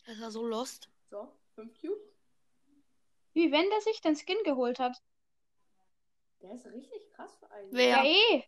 Das 0.06 0.20
war 0.20 0.30
so 0.30 0.46
lost. 0.46 0.88
So, 1.10 1.32
fünf 1.54 1.78
Cubes. 1.80 1.98
Wie 3.32 3.52
wenn 3.52 3.68
der 3.70 3.80
sich 3.80 4.00
den 4.00 4.16
Skin 4.16 4.42
geholt 4.44 4.78
hat. 4.78 5.00
Der 6.42 6.52
ist 6.54 6.66
richtig 6.66 7.10
krass 7.10 7.36
für 7.38 7.50
einen. 7.50 7.72
Wer? 7.72 7.88
Ja, 7.88 8.04
eh. 8.04 8.44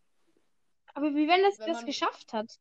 Aber 0.95 1.15
wie 1.15 1.29
wenn 1.29 1.43
das 1.43 1.59
Wenn 1.59 1.69
das 1.69 1.79
man- 1.79 1.87
geschafft 1.87 2.33
hat. 2.33 2.59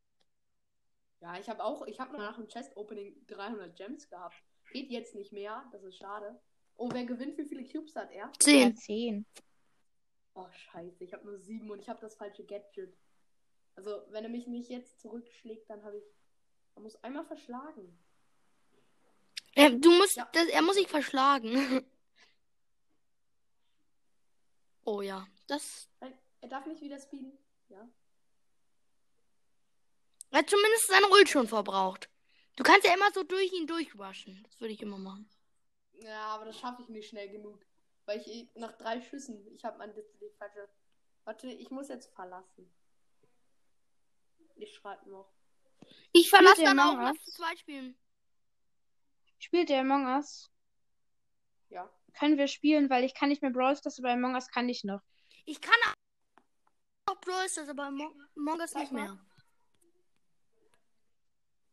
Ja, 1.20 1.38
ich 1.38 1.48
habe 1.48 1.62
auch, 1.62 1.86
ich 1.86 2.00
habe 2.00 2.16
nach 2.16 2.36
dem 2.36 2.48
Chest-Opening 2.48 3.26
300 3.28 3.76
Gems 3.76 4.08
gehabt. 4.08 4.34
Geht 4.72 4.90
jetzt 4.90 5.14
nicht 5.14 5.32
mehr, 5.32 5.68
das 5.72 5.82
ist 5.84 5.96
schade. 5.98 6.40
Oh, 6.76 6.88
wer 6.92 7.04
gewinnt, 7.04 7.38
wie 7.38 7.44
viele 7.44 7.64
Cubes 7.68 7.94
hat 7.94 8.10
er? 8.10 8.26
Ja, 8.26 8.32
10. 8.40 8.76
zehn. 8.76 9.26
Oh, 10.34 10.48
scheiße, 10.50 11.04
ich 11.04 11.12
habe 11.12 11.26
nur 11.26 11.38
sieben 11.38 11.70
und 11.70 11.78
ich 11.80 11.88
habe 11.88 12.00
das 12.00 12.16
falsche 12.16 12.44
Gadget. 12.44 12.96
Also, 13.76 14.02
wenn 14.08 14.24
er 14.24 14.30
mich 14.30 14.46
nicht 14.46 14.68
jetzt 14.70 15.00
zurückschlägt, 15.00 15.68
dann 15.70 15.84
habe 15.84 15.98
ich. 15.98 16.04
Er 16.74 16.80
muss 16.82 16.96
einmal 17.04 17.24
verschlagen. 17.24 17.98
Er, 19.54 19.70
du 19.70 19.90
musst, 19.90 20.16
Ja. 20.16 20.28
das, 20.32 20.46
er 20.48 20.62
muss 20.62 20.76
sich 20.76 20.88
verschlagen. 20.88 21.84
oh 24.84 25.02
ja, 25.02 25.26
das. 25.46 25.88
Er 26.40 26.48
darf 26.48 26.66
nicht 26.66 26.80
wieder 26.80 26.98
speeden. 26.98 27.36
Ja. 27.68 27.88
Er 30.30 30.38
hat 30.38 30.50
zumindest 30.50 30.86
seine 30.88 31.08
Ult 31.10 31.28
schon 31.28 31.46
verbraucht. 31.46 32.08
Du 32.56 32.64
kannst 32.64 32.86
ja 32.86 32.94
immer 32.94 33.10
so 33.12 33.22
durch 33.22 33.52
ihn 33.52 33.66
durchwaschen. 33.66 34.42
Das 34.44 34.60
würde 34.60 34.72
ich 34.74 34.80
immer 34.82 34.98
machen. 34.98 35.28
Ja, 35.92 36.26
aber 36.28 36.46
das 36.46 36.58
schaffe 36.58 36.82
ich 36.82 36.88
nicht 36.88 37.08
schnell 37.08 37.28
genug. 37.30 37.64
Weil 38.06 38.20
ich 38.20 38.26
eh- 38.26 38.50
nach 38.54 38.72
drei 38.72 39.00
Schüssen, 39.00 39.46
ich 39.54 39.64
habe 39.64 39.78
mein 39.78 39.94
Display 39.94 40.30
falsche. 40.38 40.68
Warte, 41.24 41.48
ich 41.48 41.70
muss 41.70 41.88
jetzt 41.88 42.12
verlassen. 42.14 42.72
Ich 44.56 44.74
schreibe 44.74 45.08
noch. 45.08 45.30
Ich 46.12 46.28
verlasse 46.28 46.62
dann 46.62 46.80
auch, 46.80 47.12
zu 47.24 47.30
zweit 47.30 47.58
spielen. 47.58 47.96
Spielt 49.42 49.70
der 49.70 49.80
Among 49.80 50.06
Us? 50.06 50.52
Ja. 51.68 51.90
Können 52.14 52.38
wir 52.38 52.46
spielen, 52.46 52.88
weil 52.90 53.02
ich 53.02 53.12
kann 53.12 53.28
nicht 53.28 53.42
mehr 53.42 53.50
Brawl 53.50 53.76
Stars, 53.76 53.98
aber 53.98 54.10
Among 54.12 54.34
Us 54.34 54.48
kann 54.48 54.68
ich 54.68 54.84
noch. 54.84 55.02
Ich 55.46 55.60
kann 55.60 55.74
auch 57.06 57.20
Brawl 57.20 57.48
Stars, 57.48 57.68
aber 57.68 57.90
Mo- 57.90 58.14
Among 58.36 58.60
Us 58.60 58.72
nicht 58.74 58.92
mehr. 58.92 59.18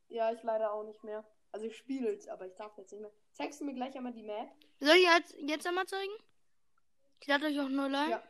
Ja, 0.08 0.32
ich 0.32 0.41
leider 0.41 0.73
auch 0.73 0.84
nicht 0.84 1.03
mehr. 1.03 1.23
Also 1.51 1.67
ich 1.67 1.77
spiele 1.77 2.10
es, 2.12 2.27
aber 2.27 2.47
ich 2.47 2.55
darf 2.55 2.75
jetzt 2.79 2.91
nicht 2.91 3.01
mehr. 3.01 3.12
Zeigst 3.34 3.62
du 3.62 3.65
mir 3.65 3.75
gleich 3.75 3.95
einmal 3.95 4.13
die 4.13 4.23
Map? 4.23 4.49
Soll 4.79 4.95
ich 4.95 5.03
jetzt, 5.03 5.36
jetzt 5.38 5.67
einmal 5.67 5.86
zeigen? 5.86 6.12
Ich 7.19 7.27
lade 7.27 7.45
euch 7.45 7.60
auch 7.60 7.69
neu 7.69 7.84
ein. 7.86 8.10
Ja. 8.10 8.23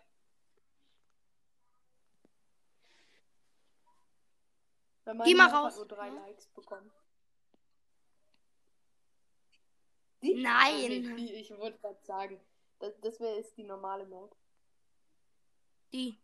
Geh 5.24 5.34
mal 5.34 5.48
raus. 5.50 5.72
Hat 5.74 5.78
nur 5.78 5.88
drei 5.88 6.08
Ja. 6.08 6.14
Likes 6.14 6.48
bekommen. 6.48 6.92
Die? 10.22 10.42
Nein. 10.42 11.16
Die, 11.18 11.34
ich 11.34 11.50
wollte 11.58 11.80
gerade 11.80 12.04
sagen. 12.04 12.40
Das, 12.80 13.00
das 13.02 13.20
wäre 13.20 13.36
jetzt 13.36 13.58
die 13.58 13.64
normale 13.64 14.06
Map. 14.06 14.34
Die. 15.92 16.18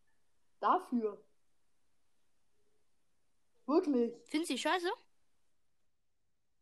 Dafür. 0.59 1.21
Wirklich. 3.65 4.13
Findest 4.25 4.51
du 4.51 4.53
die 4.53 4.59
scheiße? 4.59 4.89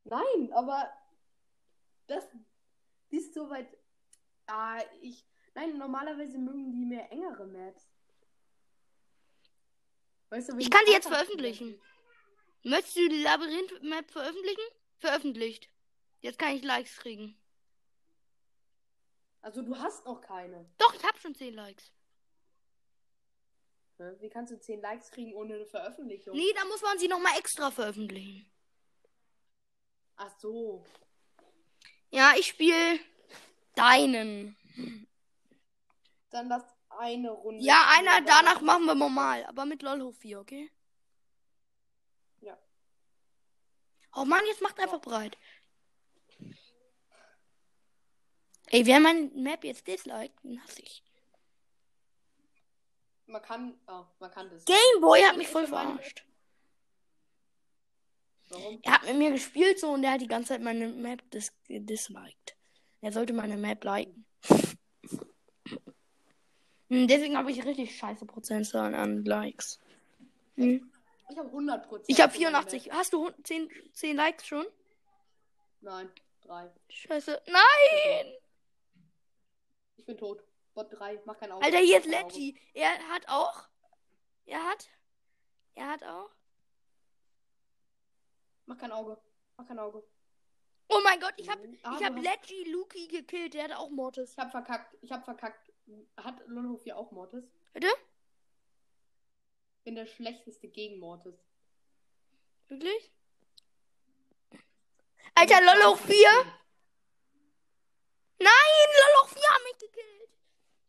Nein, 0.06 0.52
aber 0.54 0.91
das 2.08 2.28
die 3.12 3.17
ist 3.17 3.34
so 3.34 3.50
weit. 3.50 3.67
Ah, 4.48 4.82
ich. 5.02 5.24
Nein, 5.54 5.78
normalerweise 5.78 6.39
mögen 6.39 6.72
die 6.72 6.86
mehr 6.86 7.12
engere 7.12 7.46
Maps. 7.46 7.88
Weißt 10.30 10.52
du, 10.52 10.58
Ich 10.58 10.72
kann 10.72 10.82
die 10.88 10.93
jetzt 10.93 11.08
veröffentlichen. 11.08 11.80
Möchtest 12.63 12.96
du 12.96 13.08
die 13.08 13.22
Labyrinth-Map 13.22 14.10
veröffentlichen? 14.10 14.63
Veröffentlicht. 14.98 15.69
Jetzt 16.24 16.40
kann 16.40 16.56
ich 16.56 16.64
Likes 16.64 16.96
kriegen. 16.96 17.38
Also 19.42 19.62
du 19.62 19.78
hast 19.78 20.06
noch 20.06 20.22
keine. 20.22 20.66
Doch, 20.78 20.94
ich 20.96 21.04
habe 21.04 21.20
schon 21.20 21.36
10 21.36 21.54
Likes. 21.54 21.92
Hä? 23.98 24.14
Wie 24.22 24.30
kannst 24.30 24.54
du 24.54 24.58
10 24.58 24.80
Likes 24.80 25.12
kriegen 25.12 25.34
ohne 25.34 25.56
eine 25.56 25.66
Veröffentlichung? 25.66 26.34
Nee, 26.34 26.54
da 26.56 26.64
muss 26.64 26.82
man 26.82 26.98
sie 26.98 27.10
nochmal 27.10 27.38
extra 27.38 27.72
veröffentlichen. 27.72 28.50
Ach 30.16 30.32
so. 30.40 30.86
Ja, 32.10 32.34
ich 32.38 32.48
spiele 32.48 33.02
deinen. 33.76 34.56
Dann 36.30 36.50
das 36.50 36.64
eine 36.88 37.32
Runde. 37.32 37.62
Ja, 37.62 37.86
einer, 37.98 38.22
danach 38.22 38.62
machen 38.62 38.86
wir 38.86 38.96
normal. 38.96 39.46
Aber 39.48 39.66
mit 39.66 39.82
LOL 39.82 40.02
hoch 40.04 40.16
4, 40.16 40.40
okay? 40.40 40.72
Ja. 42.40 42.58
Oh 44.16 44.24
Mann, 44.24 44.46
jetzt 44.48 44.62
macht 44.62 44.80
einfach 44.80 45.02
breit. 45.02 45.38
Ey, 48.74 48.88
wer 48.88 49.00
meine 49.00 49.30
Map 49.36 49.64
jetzt 49.64 49.86
disliked, 49.86 50.44
den 50.44 50.60
hasse 50.64 50.82
ich. 50.82 51.04
Man 53.28 53.40
kann. 53.44 53.80
Oh, 53.88 54.04
man 54.20 54.32
kann 54.32 54.50
das. 54.50 54.66
Gameboy 54.66 55.22
hat 55.22 55.38
mich 55.38 55.46
Ich 55.46 55.54
voll 55.54 55.68
verarscht. 55.68 56.26
Warum? 58.50 58.80
Er 58.82 58.94
hat 58.94 59.04
mit 59.06 59.16
mir 59.16 59.30
gespielt 59.30 59.80
so 59.80 59.92
und 59.92 60.04
er 60.04 60.14
hat 60.14 60.22
die 60.22 60.28
ganze 60.28 60.50
Zeit 60.50 60.62
meine 60.62 60.88
Map 60.88 61.22
dis 61.30 61.54
disliked. 61.70 62.56
Er 63.02 63.12
sollte 63.12 63.34
meine 63.34 63.58
Map 63.58 63.84
liken. 63.84 64.26
Hm, 66.90 67.08
Deswegen 67.08 67.38
habe 67.38 67.52
ich 67.52 67.64
richtig 67.64 67.96
scheiße 67.96 68.26
Prozentzahlen 68.26 68.96
an 68.96 69.24
Likes. 69.24 69.80
Hm. 70.56 70.92
Ich 71.30 71.38
habe 71.38 71.50
100 71.50 71.88
Prozent. 71.88 72.10
Ich 72.10 72.20
habe 72.20 72.34
84. 72.34 72.92
Hast 72.92 73.14
du 73.14 73.30
10, 73.44 73.70
10 73.94 74.16
Likes 74.16 74.48
schon? 74.48 74.66
Nein, 75.82 76.10
3. 76.42 76.72
Scheiße. 76.90 77.40
Nein! 77.46 78.34
Ich 79.98 80.06
bin 80.06 80.18
tot. 80.18 80.44
Bot 80.74 80.92
3, 80.92 81.22
mach 81.26 81.38
kein 81.38 81.52
Auge. 81.52 81.64
Alter, 81.66 81.78
hier 81.80 82.00
ist. 82.00 82.06
Leggy. 82.08 82.60
Er 82.74 82.98
hat 83.10 83.28
auch. 83.28 83.68
Er 84.46 84.64
hat. 84.64 84.90
Er 85.76 85.88
hat 85.90 86.04
auch. 86.04 86.32
Mach 88.66 88.78
kein 88.78 88.92
Auge. 88.92 89.22
Mach 89.58 89.68
kein 89.68 89.80
Auge. 89.80 90.04
Oh 90.90 91.00
mein 91.04 91.20
Gott, 91.20 91.34
ich 91.38 91.50
hab, 91.50 91.60
Ah, 91.60 91.94
ich 91.94 92.00
du 92.00 92.06
hab 92.06 92.16
hast- 92.16 92.24
Leggy 92.24 92.64
Luki 92.72 93.08
gekillt. 93.08 93.54
Der 93.54 93.64
hatte 93.66 93.78
auch 93.80 93.90
Mortis. 93.90 94.32
Ich 94.32 94.38
hab 94.38 94.52
verkackt. 94.52 94.96
Ich 95.02 95.12
hab 95.12 95.24
verkackt. 95.26 95.72
Hat 96.18 96.42
Lolhof 96.48 96.84
hier 96.84 96.98
auch 96.98 97.12
Mortis? 97.12 97.44
Bitte? 97.74 97.88
Bin 99.84 99.96
der 99.96 100.06
schlechteste 100.06 100.68
gegen 100.70 101.00
Mortis. 101.00 101.36
Wirklich? 102.68 103.12
Alter, 105.36 105.62
LOL 105.62 105.84
hoch 105.94 105.98
4? 105.98 106.16
Nein, 108.40 108.50
LOL 108.50 109.12
4 109.34 109.50
hat 109.50 109.63
mich 109.63 109.78
gekillt. 109.80 110.38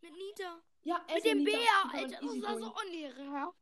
Mit 0.01 0.13
Nita. 0.13 0.63
Ja, 0.83 1.05
Mit 1.13 1.25
dem 1.25 1.39
Nita. 1.39 1.51
Bär, 1.59 1.91
Die 1.93 1.99
Alter. 1.99 2.21
Das 2.21 2.43
war 2.43 2.59
so 2.59 2.75
unehrenhaft. 2.87 3.59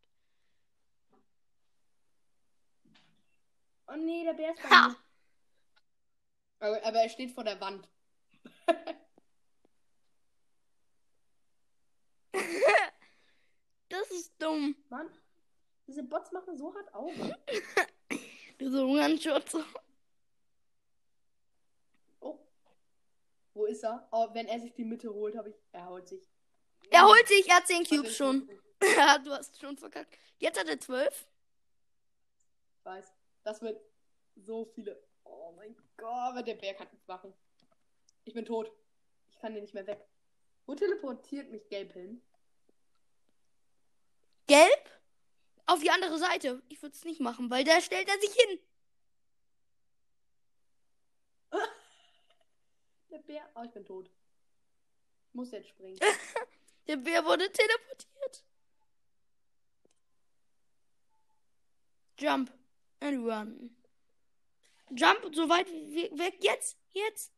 Oh 3.88 3.96
nee, 3.96 4.24
der 4.24 4.32
Bär 4.34 4.52
ist 4.52 4.62
bei 4.62 4.68
Ha! 4.70 4.88
mir. 4.88 4.96
Aber, 6.60 6.84
aber 6.86 6.98
er 7.00 7.08
steht 7.08 7.32
vor 7.32 7.44
der 7.44 7.60
Wand. 7.60 7.88
Das 13.88 14.10
ist 14.10 14.32
dumm. 14.42 14.74
Mann, 14.88 15.10
diese 15.86 16.02
Bots 16.02 16.32
machen 16.32 16.56
so 16.56 16.74
hart 16.74 16.94
Auge. 16.94 17.36
Du 18.58 18.70
so 18.70 18.86
One-Shot. 18.86 19.44
Oh. 22.20 22.38
Wo 23.54 23.66
ist 23.66 23.84
er? 23.84 24.08
Oh, 24.10 24.28
wenn 24.32 24.46
er 24.46 24.58
sich 24.60 24.72
die 24.74 24.84
Mitte 24.84 25.12
holt, 25.12 25.36
habe 25.36 25.50
ich. 25.50 25.56
Er 25.72 25.88
holt 25.88 26.08
sich. 26.08 26.22
Er 26.90 27.06
holt 27.06 27.28
sich, 27.28 27.48
er 27.48 27.56
hat 27.56 27.66
10 27.66 27.78
Warte, 27.78 27.96
Cubes 27.96 28.16
schon. 28.16 28.48
Ja, 28.96 29.16
du 29.18 29.30
hast 29.30 29.60
schon 29.60 29.76
verkackt. 29.76 30.18
Jetzt 30.38 30.58
hat 30.58 30.68
er 30.68 30.80
12. 30.80 31.28
Ich 32.78 32.84
weiß. 32.84 33.12
Das 33.44 33.62
wird 33.62 33.80
so 34.34 34.64
viele. 34.64 35.00
Oh 35.22 35.52
mein 35.54 35.76
Gott, 35.96 36.08
aber 36.08 36.42
der 36.42 36.54
Bär 36.54 36.74
kann 36.74 36.88
nichts 36.90 37.06
machen. 37.06 37.32
Ich 38.24 38.34
bin 38.34 38.44
tot. 38.44 38.72
Ich 39.30 39.38
kann 39.38 39.52
hier 39.52 39.62
nicht 39.62 39.74
mehr 39.74 39.86
weg. 39.86 40.04
Wo 40.66 40.74
teleportiert 40.74 41.50
mich 41.50 41.68
Gelb 41.68 41.92
hin? 41.92 42.22
Gelb? 44.48 44.90
Auf 45.66 45.80
die 45.80 45.90
andere 45.90 46.18
Seite. 46.18 46.60
Ich 46.68 46.82
würde 46.82 46.94
es 46.94 47.04
nicht 47.04 47.20
machen, 47.20 47.50
weil 47.50 47.64
da 47.64 47.80
stellt 47.80 48.08
er 48.08 48.20
sich 48.20 48.32
hin. 48.32 48.58
Der 53.12 53.18
Bär. 53.18 53.48
Oh, 53.54 53.62
ich 53.62 53.70
bin 53.70 53.84
tot. 53.84 54.08
Ich 55.28 55.34
muss 55.34 55.52
jetzt 55.52 55.68
springen. 55.68 55.98
Der 56.88 56.96
Bär 56.96 57.24
wurde 57.24 57.50
teleportiert. 57.52 58.44
Jump 62.18 62.52
and 63.00 63.18
run. 63.24 63.76
Jump 64.90 65.34
so 65.34 65.48
weit 65.48 65.68
we- 65.68 66.10
weg. 66.18 66.36
Jetzt. 66.42 66.76
Jetzt. 66.90 67.32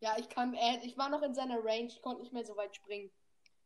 Ja, 0.00 0.16
ich 0.18 0.28
kann. 0.28 0.54
Äh, 0.54 0.80
ich 0.84 0.96
war 0.96 1.08
noch 1.10 1.22
in 1.22 1.34
seiner 1.34 1.62
Range. 1.64 1.86
Ich 1.88 2.00
konnte 2.02 2.22
nicht 2.22 2.32
mehr 2.32 2.44
so 2.44 2.56
weit 2.56 2.74
springen. 2.74 3.10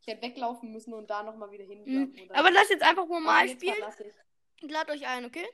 Ich 0.00 0.06
hätte 0.06 0.22
weglaufen 0.22 0.72
müssen 0.72 0.94
und 0.94 1.08
da 1.10 1.22
nochmal 1.22 1.50
wieder 1.50 1.64
Hm. 1.64 1.84
hinjumpen. 1.84 2.24
oder- 2.30 2.38
Aber 2.38 2.50
lass 2.50 2.68
jetzt 2.70 2.82
einfach 2.82 3.06
normal 3.06 3.48
spielen. 3.48 3.76
ich. 3.76 4.62
Und 4.62 4.70
lad 4.70 4.90
euch 4.90 5.06
ein, 5.06 5.24
okay? 5.26 5.46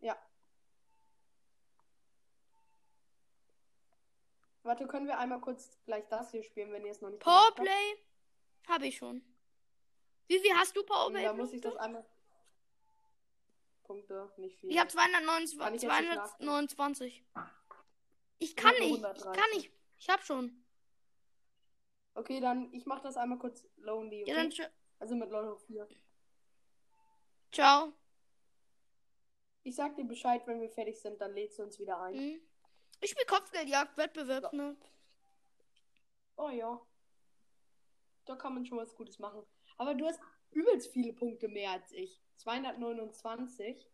Ja. 0.00 0.16
Warte, 4.68 4.86
können 4.86 5.06
wir 5.06 5.18
einmal 5.18 5.40
kurz 5.40 5.78
gleich 5.86 6.06
das 6.08 6.30
hier 6.30 6.42
spielen, 6.42 6.70
wenn 6.72 6.84
ihr 6.84 6.90
es 6.90 7.00
noch 7.00 7.08
nicht 7.08 7.24
gemacht 7.24 7.42
habt? 7.46 7.56
Powerplay 7.56 7.96
habe 8.68 8.86
ich 8.86 8.98
schon. 8.98 9.24
Wie 10.26 10.38
viel 10.38 10.52
hast 10.52 10.76
du 10.76 10.84
Powerplay? 10.84 11.22
Da 11.22 11.32
muss 11.32 11.54
ich 11.54 11.62
das 11.62 11.74
einmal. 11.76 12.04
Punkte, 13.84 14.30
nicht 14.36 14.58
viel. 14.58 14.70
Ich 14.70 14.78
habe 14.78 14.90
Kann 14.90 15.10
229. 15.10 15.56
ich 15.56 15.82
jetzt 15.82 16.00
nicht 16.00 16.14
nachgucken. 16.14 16.44
229. 16.44 17.24
Ich 18.40 18.56
kann 18.56 18.74
nicht. 18.74 18.82
Ich 18.82 19.04
130. 19.04 19.40
kann 19.40 19.50
nicht. 19.54 19.72
Ich 20.00 20.08
hab 20.10 20.22
schon. 20.22 20.62
Okay, 22.12 22.38
dann 22.40 22.70
ich 22.74 22.84
mach 22.84 23.00
das 23.00 23.16
einmal 23.16 23.38
kurz 23.38 23.64
lonely. 23.78 24.24
Okay? 24.24 24.30
Ja, 24.30 24.36
dann 24.36 24.70
also 24.98 25.16
mit 25.16 25.30
LOL 25.30 25.48
hoch 25.48 25.60
4. 25.60 25.88
ciao. 27.52 27.94
Ich 29.62 29.76
sag 29.76 29.96
dir 29.96 30.04
Bescheid, 30.04 30.46
wenn 30.46 30.60
wir 30.60 30.68
fertig 30.68 31.00
sind, 31.00 31.18
dann 31.22 31.32
lädst 31.32 31.58
du 31.58 31.62
uns 31.62 31.78
wieder 31.78 32.02
ein. 32.02 32.14
Mhm. 32.14 32.47
Ich 33.00 33.10
spiele 33.10 33.26
Kopfgeldjagd, 33.26 33.96
Wettbewerb, 33.96 34.52
ne? 34.52 34.76
Oh 36.36 36.50
ja. 36.50 36.80
Da 38.24 38.36
kann 38.36 38.54
man 38.54 38.66
schon 38.66 38.78
was 38.78 38.94
Gutes 38.94 39.18
machen. 39.18 39.42
Aber 39.76 39.94
du 39.94 40.06
hast 40.06 40.20
übelst 40.50 40.92
viele 40.92 41.12
Punkte 41.12 41.48
mehr 41.48 41.72
als 41.72 41.92
ich. 41.92 42.20
229. 42.36 43.88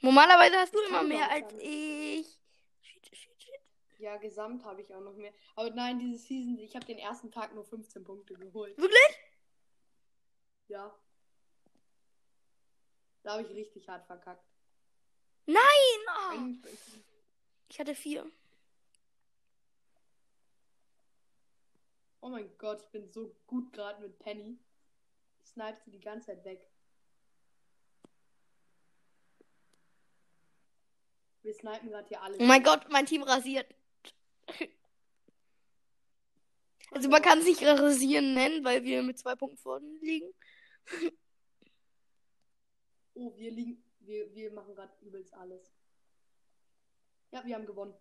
Normalerweise 0.00 0.56
hast 0.58 0.74
du 0.74 0.80
immer 0.80 1.02
mehr 1.02 1.30
als 1.30 1.52
ich. 1.58 2.38
Shit, 2.80 3.06
shit, 3.06 3.42
shit. 3.42 3.60
Ja, 3.98 4.16
gesamt 4.16 4.64
habe 4.64 4.82
ich 4.82 4.92
auch 4.92 5.00
noch 5.00 5.14
mehr. 5.14 5.32
Aber 5.54 5.70
nein, 5.70 5.98
diese 6.00 6.18
Season, 6.18 6.58
ich 6.58 6.74
habe 6.74 6.84
den 6.86 6.98
ersten 6.98 7.30
Tag 7.30 7.54
nur 7.54 7.64
15 7.64 8.02
Punkte 8.02 8.34
geholt. 8.34 8.76
Wirklich? 8.76 9.18
Ja. 10.68 10.92
Da 13.22 13.32
habe 13.32 13.42
ich 13.42 13.50
richtig 13.50 13.88
hart 13.88 14.04
verkackt. 14.06 14.44
Nein! 15.46 15.60
Eigentlich- 16.30 16.80
ich 17.72 17.80
hatte 17.80 17.94
vier. 17.94 18.30
Oh 22.20 22.28
mein 22.28 22.50
Gott, 22.58 22.82
ich 22.82 22.88
bin 22.90 23.10
so 23.10 23.34
gut 23.46 23.72
gerade 23.72 24.02
mit 24.02 24.18
Penny. 24.18 24.58
Ich 25.42 25.48
snipe 25.48 25.80
sie 25.82 25.90
die 25.90 26.00
ganze 26.00 26.26
Zeit 26.26 26.44
weg. 26.44 26.70
Wir 31.40 31.54
snipen 31.54 31.88
gerade 31.88 32.08
hier 32.08 32.20
alle. 32.20 32.36
Oh 32.38 32.44
mein 32.44 32.62
Gott, 32.62 32.90
mein 32.90 33.06
Team 33.06 33.22
rasiert. 33.22 33.74
Also 36.90 37.08
man 37.08 37.22
kann 37.22 37.38
es 37.38 37.46
nicht 37.46 37.62
rasieren 37.62 38.34
nennen, 38.34 38.62
weil 38.66 38.84
wir 38.84 39.02
mit 39.02 39.18
zwei 39.18 39.34
Punkten 39.34 39.56
vorne 39.56 39.88
liegen. 40.02 40.30
Oh, 43.14 43.34
wir 43.34 43.50
liegen. 43.50 43.82
Wir, 44.00 44.34
wir 44.34 44.52
machen 44.52 44.74
gerade 44.74 44.94
übelst 45.00 45.32
alles. 45.32 45.72
Ja, 47.32 47.44
wir 47.44 47.54
haben 47.54 47.66
gewonnen. 47.66 47.94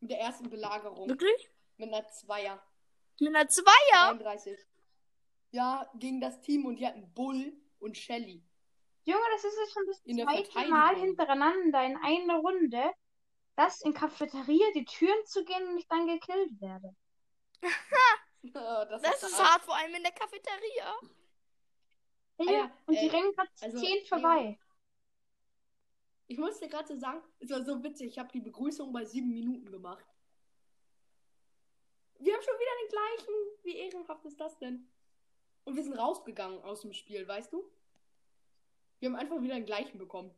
Mit 0.00 0.10
der 0.10 0.20
ersten 0.20 0.48
Belagerung. 0.48 1.08
Wirklich? 1.08 1.50
Mit 1.76 1.92
einer 1.92 2.06
Zweier. 2.08 2.62
Mit 3.18 3.34
einer 3.34 3.48
Zweier? 3.48 4.14
33. 4.14 4.58
Ja, 5.50 5.90
gegen 5.94 6.20
das 6.20 6.40
Team 6.42 6.66
und 6.66 6.76
die 6.76 6.86
hatten 6.86 7.12
Bull 7.14 7.52
und 7.80 7.96
Shelly. 7.96 8.44
Junge, 9.04 9.24
das 9.32 9.44
ist 9.44 9.58
jetzt 9.58 9.72
schon 9.72 9.86
das 9.86 10.00
In 10.04 10.16
der 10.18 10.26
zweite. 10.26 10.70
Mal 10.70 10.96
hintereinander 10.96 11.84
in 11.84 11.96
einer 11.96 12.36
Runde, 12.36 12.92
dass 13.56 13.80
in 13.80 13.94
Cafeteria 13.94 14.66
die 14.74 14.84
Türen 14.84 15.24
zugehen 15.26 15.68
und 15.68 15.78
ich 15.78 15.88
dann 15.88 16.06
gekillt 16.06 16.60
werde. 16.60 16.94
das, 18.42 19.02
Das 19.02 19.22
ist 19.22 19.42
hart, 19.42 19.62
vor 19.62 19.76
allem 19.76 19.94
in 19.94 20.02
der 20.02 20.12
Cafeteria. 20.12 20.94
Ja, 22.38 22.52
ja, 22.52 22.70
und 22.86 22.94
die 22.94 23.06
äh, 23.06 23.10
rennen 23.10 23.32
gerade 23.32 23.52
zu 23.54 23.64
also, 23.64 23.78
zehn 23.80 24.06
vorbei. 24.06 24.58
Ich 26.30 26.38
muss 26.38 26.60
dir 26.60 26.68
gerade 26.68 26.86
so 26.86 26.96
sagen, 26.96 27.20
es 27.40 27.50
war 27.50 27.64
so 27.64 27.82
witzig. 27.82 28.06
Ich 28.06 28.18
habe 28.20 28.30
die 28.30 28.40
Begrüßung 28.40 28.92
bei 28.92 29.04
sieben 29.04 29.32
Minuten 29.32 29.68
gemacht. 29.72 30.06
Wir 32.20 32.32
haben 32.34 32.42
schon 32.42 32.54
wieder 32.54 32.70
den 32.82 32.88
gleichen. 32.88 33.34
Wie 33.64 33.76
ehrenhaft 33.76 34.24
ist 34.24 34.38
das 34.38 34.56
denn? 34.60 34.88
Und 35.64 35.74
wir 35.74 35.82
sind 35.82 35.94
rausgegangen 35.94 36.62
aus 36.62 36.82
dem 36.82 36.92
Spiel, 36.92 37.26
weißt 37.26 37.52
du? 37.52 37.68
Wir 39.00 39.08
haben 39.08 39.16
einfach 39.16 39.42
wieder 39.42 39.56
den 39.56 39.66
gleichen 39.66 39.98
bekommen. 39.98 40.32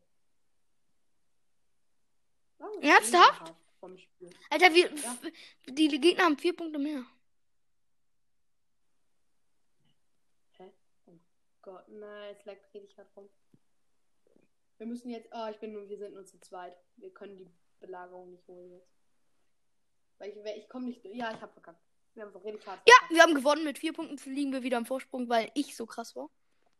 Ernsthaft? 2.81 3.53
Alter, 4.49 4.73
wir, 4.75 4.95
Ja. 4.95 5.19
die 5.67 6.01
Gegner 6.01 6.25
haben 6.25 6.39
vier 6.39 6.57
Punkte 6.57 6.79
mehr. 6.79 7.05
Gott, 11.61 11.87
nein, 11.89 12.35
es 12.35 12.45
lag 12.47 12.57
richtig 12.73 12.97
hart 12.97 13.15
rum. 13.15 13.29
Wir 14.83 14.89
müssen 14.89 15.11
jetzt. 15.11 15.33
Ah, 15.33 15.49
ich 15.49 15.61
bin 15.61 15.71
nur, 15.73 15.89
wir 15.89 15.97
sind 15.97 16.13
nur 16.13 16.27
zu 16.27 16.41
zweit. 16.41 16.77
Wir 16.97 17.15
können 17.15 17.37
die 17.37 17.49
Belagerung 17.79 18.33
nicht 18.33 18.49
holen 18.49 18.73
jetzt. 18.73 18.91
Weil 20.19 20.31
ich, 20.31 20.57
ich 20.57 20.69
komme 20.69 20.87
nicht. 20.87 21.05
Ja, 21.05 21.33
ich 21.33 21.41
hab 21.41 21.53
verkackt. 21.53 21.81
Wir 22.15 22.25
haben 22.25 22.35
richtig 22.35 22.67
hart 22.67 22.81
Ja, 22.85 22.93
verkackt. 22.95 23.13
wir 23.15 23.23
haben 23.23 23.35
gewonnen. 23.37 23.63
Mit 23.63 23.79
vier 23.79 23.93
Punkten 23.93 24.19
liegen 24.35 24.51
wir 24.51 24.65
wieder 24.65 24.79
am 24.79 24.85
Vorsprung, 24.85 25.29
weil 25.29 25.53
ich 25.55 25.77
so 25.77 25.87
krass 25.87 26.17
war. 26.17 26.31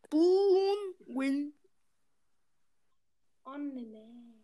Boom, 0.09 0.77
win. 1.15 1.57
Oh, 3.45 3.55
nee, 3.55 3.85
nee. 3.85 4.43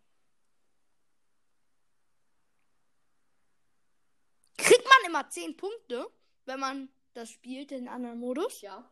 Kriegt 4.56 4.84
man 4.86 5.10
immer 5.10 5.28
zehn 5.28 5.54
Punkte, 5.54 6.10
wenn 6.46 6.60
man 6.60 6.88
das 7.12 7.28
spielt, 7.28 7.72
den 7.72 7.88
anderen 7.88 8.20
Modus? 8.20 8.62
Ja. 8.62 8.90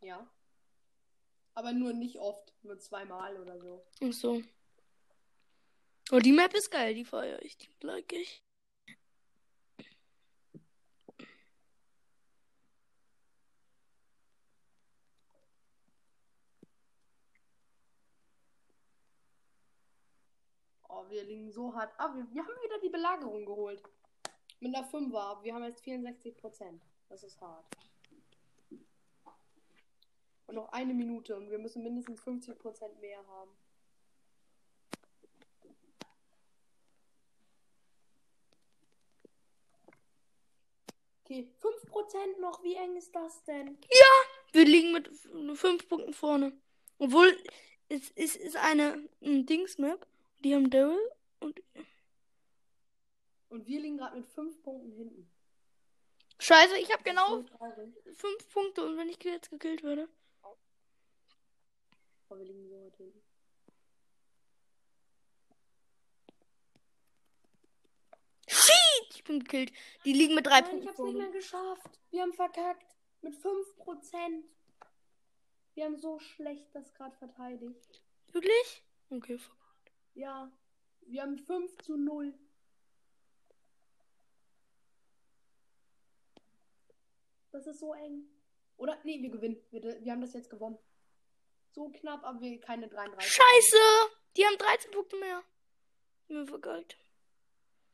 Ja. 0.00 0.28
Aber 1.58 1.72
nur 1.72 1.92
nicht 1.92 2.20
oft. 2.20 2.54
Nur 2.62 2.78
zweimal 2.78 3.36
oder 3.36 3.58
so. 3.58 3.84
Ach 4.00 4.12
so. 4.12 4.40
Oh, 6.12 6.20
die 6.20 6.30
Map 6.30 6.54
ist 6.54 6.70
geil, 6.70 6.94
die 6.94 7.04
feiere 7.04 7.42
ich, 7.42 7.58
die 7.58 7.68
like 7.80 8.12
ich. 8.12 8.44
Oh, 20.88 21.10
wir 21.10 21.24
liegen 21.24 21.50
so 21.50 21.74
hart. 21.74 21.92
Ah, 21.98 22.14
wir, 22.14 22.24
wir 22.32 22.42
haben 22.42 22.62
wieder 22.62 22.78
die 22.84 22.88
Belagerung 22.88 23.44
geholt. 23.44 23.82
Mit 24.60 24.76
einer 24.76 24.88
5er. 24.88 25.42
Wir 25.42 25.54
haben 25.54 25.64
jetzt 25.64 25.82
64%. 25.82 26.78
Das 27.08 27.24
ist 27.24 27.40
hart. 27.40 27.66
Und 30.48 30.56
noch 30.56 30.72
eine 30.72 30.94
Minute. 30.94 31.36
Und 31.36 31.50
wir 31.50 31.58
müssen 31.58 31.84
mindestens 31.84 32.20
50% 32.22 32.98
mehr 33.00 33.24
haben. 33.28 33.50
Okay, 41.24 41.46
5% 41.60 42.40
noch. 42.40 42.62
Wie 42.62 42.74
eng 42.74 42.96
ist 42.96 43.14
das 43.14 43.44
denn? 43.44 43.78
Wir 44.52 44.64
liegen 44.64 44.92
mit 44.92 45.08
f- 45.08 45.28
nur 45.32 45.56
fünf 45.56 45.86
Punkten 45.88 46.14
vorne. 46.14 46.52
Obwohl, 46.98 47.36
es, 47.88 48.10
es 48.16 48.34
ist 48.36 48.56
eine 48.56 49.06
ein 49.22 49.44
Dings-Map. 49.44 50.06
Die 50.40 50.54
haben 50.54 50.70
Daryl 50.70 50.98
und. 51.40 51.60
Und 53.50 53.66
wir 53.66 53.80
liegen 53.80 53.98
gerade 53.98 54.16
mit 54.16 54.26
5 54.28 54.62
Punkten 54.62 54.92
hinten. 54.92 55.30
Scheiße, 56.38 56.78
ich 56.78 56.92
habe 56.92 57.02
genau 57.02 57.28
So 57.28 57.42
traurig. 57.42 57.92
fünf 58.14 58.48
Punkte 58.50 58.84
und 58.86 58.96
wenn 58.96 59.08
ich 59.08 59.22
jetzt 59.24 59.50
gekillt 59.50 59.82
werde. 59.82 60.08
Oh, 62.30 62.36
wir 62.36 62.44
liegen 62.44 62.68
so 62.68 62.78
weit 62.80 62.96
hinten. 62.96 63.22
Shit! 68.46 69.14
Ich 69.14 69.24
bin 69.24 69.40
gekillt. 69.40 69.72
Die 70.04 70.12
liegen 70.12 70.34
mit 70.34 70.46
drei 70.46 70.60
Nein, 70.60 70.78
ich 70.78 70.84
Punkten 70.84 70.88
hab's 70.88 70.98
nicht 70.98 71.16
mehr 71.16 71.30
geschafft. 71.30 72.00
Wir 72.10 72.22
haben 72.22 72.34
verkackt. 72.34 72.96
Mit 73.22 73.34
5%. 73.34 74.44
Wir 75.74 75.84
haben 75.84 75.96
so 75.96 76.18
schlecht 76.18 76.74
das 76.74 76.92
gerade 76.94 77.16
verteidigt. 77.16 78.02
Wirklich? 78.32 78.84
Okay, 79.10 79.38
fuck. 79.38 79.56
Ja. 80.14 80.52
Wir 81.00 81.22
haben 81.22 81.38
5 81.38 81.78
zu 81.78 81.96
0. 81.96 82.34
Das 87.50 87.66
ist 87.66 87.80
so 87.80 87.94
eng. 87.94 88.28
Oder? 88.76 88.98
Nee, 89.04 89.22
wir 89.22 89.30
gewinnen. 89.30 89.56
Wir, 89.70 90.04
wir 90.04 90.12
haben 90.12 90.20
das 90.20 90.34
jetzt 90.34 90.50
gewonnen. 90.50 90.78
So 91.78 91.90
knapp, 91.90 92.24
aber 92.24 92.40
wir 92.40 92.60
keine 92.60 92.88
33. 92.88 93.32
Scheiße! 93.32 93.76
Die 94.36 94.44
haben 94.44 94.58
13 94.58 94.90
Punkte 94.90 95.14
mehr. 95.14 95.44
Mir 96.26 96.44
vergeigt. 96.44 96.98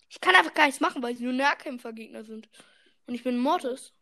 Ich 0.08 0.18
kann 0.22 0.34
einfach 0.34 0.54
gar 0.54 0.64
nichts 0.64 0.80
machen, 0.80 1.02
weil 1.02 1.14
sie 1.14 1.24
nur 1.24 1.34
Nahkämpfer-Gegner 1.34 2.24
sind. 2.24 2.48
Und 3.06 3.14
ich 3.14 3.22
bin 3.22 3.36
Mortis. 3.36 3.92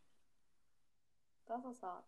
Das 1.46 1.64
ist 1.64 1.82
hart. 1.82 2.04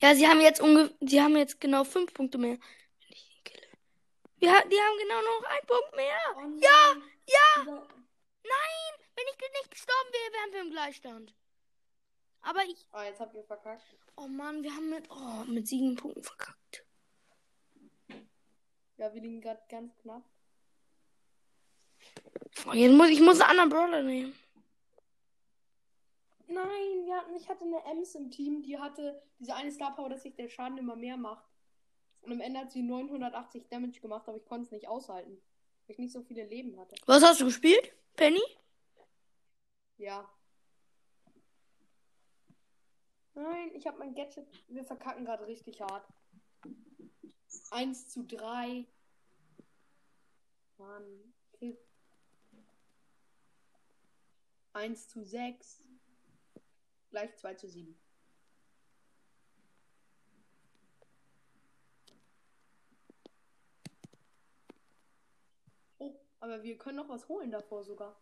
Ja, 0.00 0.14
sie 0.14 0.28
haben 0.28 0.40
jetzt 0.40 0.60
unge 0.60 0.94
sie 1.00 1.20
haben 1.20 1.36
jetzt 1.36 1.60
genau 1.60 1.82
fünf 1.82 2.14
Punkte 2.14 2.38
mehr. 2.38 2.56
Wenn 3.00 3.10
ich 3.10 3.36
ihn 3.36 3.42
kille. 3.42 3.66
Ja, 4.36 4.62
die 4.62 4.76
haben 4.76 4.98
genau 5.00 5.20
noch 5.22 5.42
einen 5.42 5.66
Punkt 5.66 5.96
mehr. 5.96 6.18
Oh. 6.36 6.60
Ja, 6.60 6.94
ja. 7.26 7.88
Nein, 8.44 8.97
wenn 9.18 9.34
ich 9.34 9.62
nicht 9.62 9.70
gestorben 9.70 10.10
wäre, 10.12 10.32
wären 10.32 10.52
wir 10.52 10.60
im 10.60 10.70
Gleichstand. 10.70 11.34
Aber 12.42 12.64
ich. 12.64 12.86
Ah, 12.92 13.04
jetzt 13.04 13.20
habt 13.20 13.34
ihr 13.34 13.42
verkackt. 13.44 13.82
Oh 14.16 14.28
Mann, 14.28 14.62
wir 14.62 14.74
haben 14.74 14.90
mit, 14.90 15.10
oh, 15.10 15.44
mit 15.46 15.66
sieben 15.66 15.96
Punkten 15.96 16.22
verkackt. 16.22 16.84
Ja, 18.96 19.12
wir 19.12 19.20
liegen 19.20 19.40
gerade 19.40 19.62
ganz 19.68 19.96
knapp. 19.98 20.22
Oh, 22.66 22.72
jetzt 22.72 22.92
muss 22.92 23.08
ich 23.10 23.20
muss 23.20 23.40
einen 23.40 23.50
anderen 23.50 23.70
Brawler 23.70 24.02
nehmen. 24.02 24.34
Nein, 26.46 27.04
wir 27.04 27.16
hatten, 27.16 27.36
ich 27.36 27.48
hatte 27.48 27.64
eine 27.64 27.84
Ems 27.84 28.14
im 28.14 28.30
Team, 28.30 28.62
die 28.62 28.78
hatte 28.78 29.22
diese 29.38 29.54
eine 29.54 29.70
Star 29.70 29.94
Power, 29.94 30.08
dass 30.08 30.22
sich 30.22 30.34
der 30.34 30.48
Schaden 30.48 30.78
immer 30.78 30.96
mehr 30.96 31.16
macht. 31.16 31.44
Und 32.22 32.32
am 32.32 32.40
Ende 32.40 32.60
hat 32.60 32.72
sie 32.72 32.82
980 32.82 33.68
Damage 33.68 34.00
gemacht, 34.00 34.26
aber 34.28 34.38
ich 34.38 34.46
konnte 34.46 34.64
es 34.64 34.70
nicht 34.72 34.88
aushalten. 34.88 35.40
Weil 35.86 35.92
ich 35.92 35.98
nicht 35.98 36.12
so 36.12 36.22
viele 36.22 36.44
Leben 36.44 36.78
hatte. 36.80 36.96
Was 37.06 37.22
hast 37.22 37.40
du 37.40 37.44
gespielt? 37.44 37.92
Penny? 38.16 38.42
Ja. 39.98 40.28
Nein, 43.34 43.70
ich 43.74 43.86
habe 43.86 43.98
mein 43.98 44.14
Gadget. 44.14 44.46
Wir 44.68 44.84
verkacken 44.84 45.24
gerade 45.24 45.46
richtig 45.46 45.80
hart. 45.80 46.06
1 47.70 48.08
zu 48.08 48.24
3. 48.24 48.86
Mann. 50.78 51.34
Okay. 51.52 51.76
1 54.72 55.08
zu 55.08 55.24
6. 55.24 55.82
Gleich 57.10 57.36
2 57.36 57.54
zu 57.54 57.68
7. 57.68 57.98
Oh, 65.98 66.14
aber 66.38 66.62
wir 66.62 66.78
können 66.78 66.96
noch 66.96 67.08
was 67.08 67.28
holen 67.28 67.50
davor 67.50 67.82
sogar. 67.82 68.16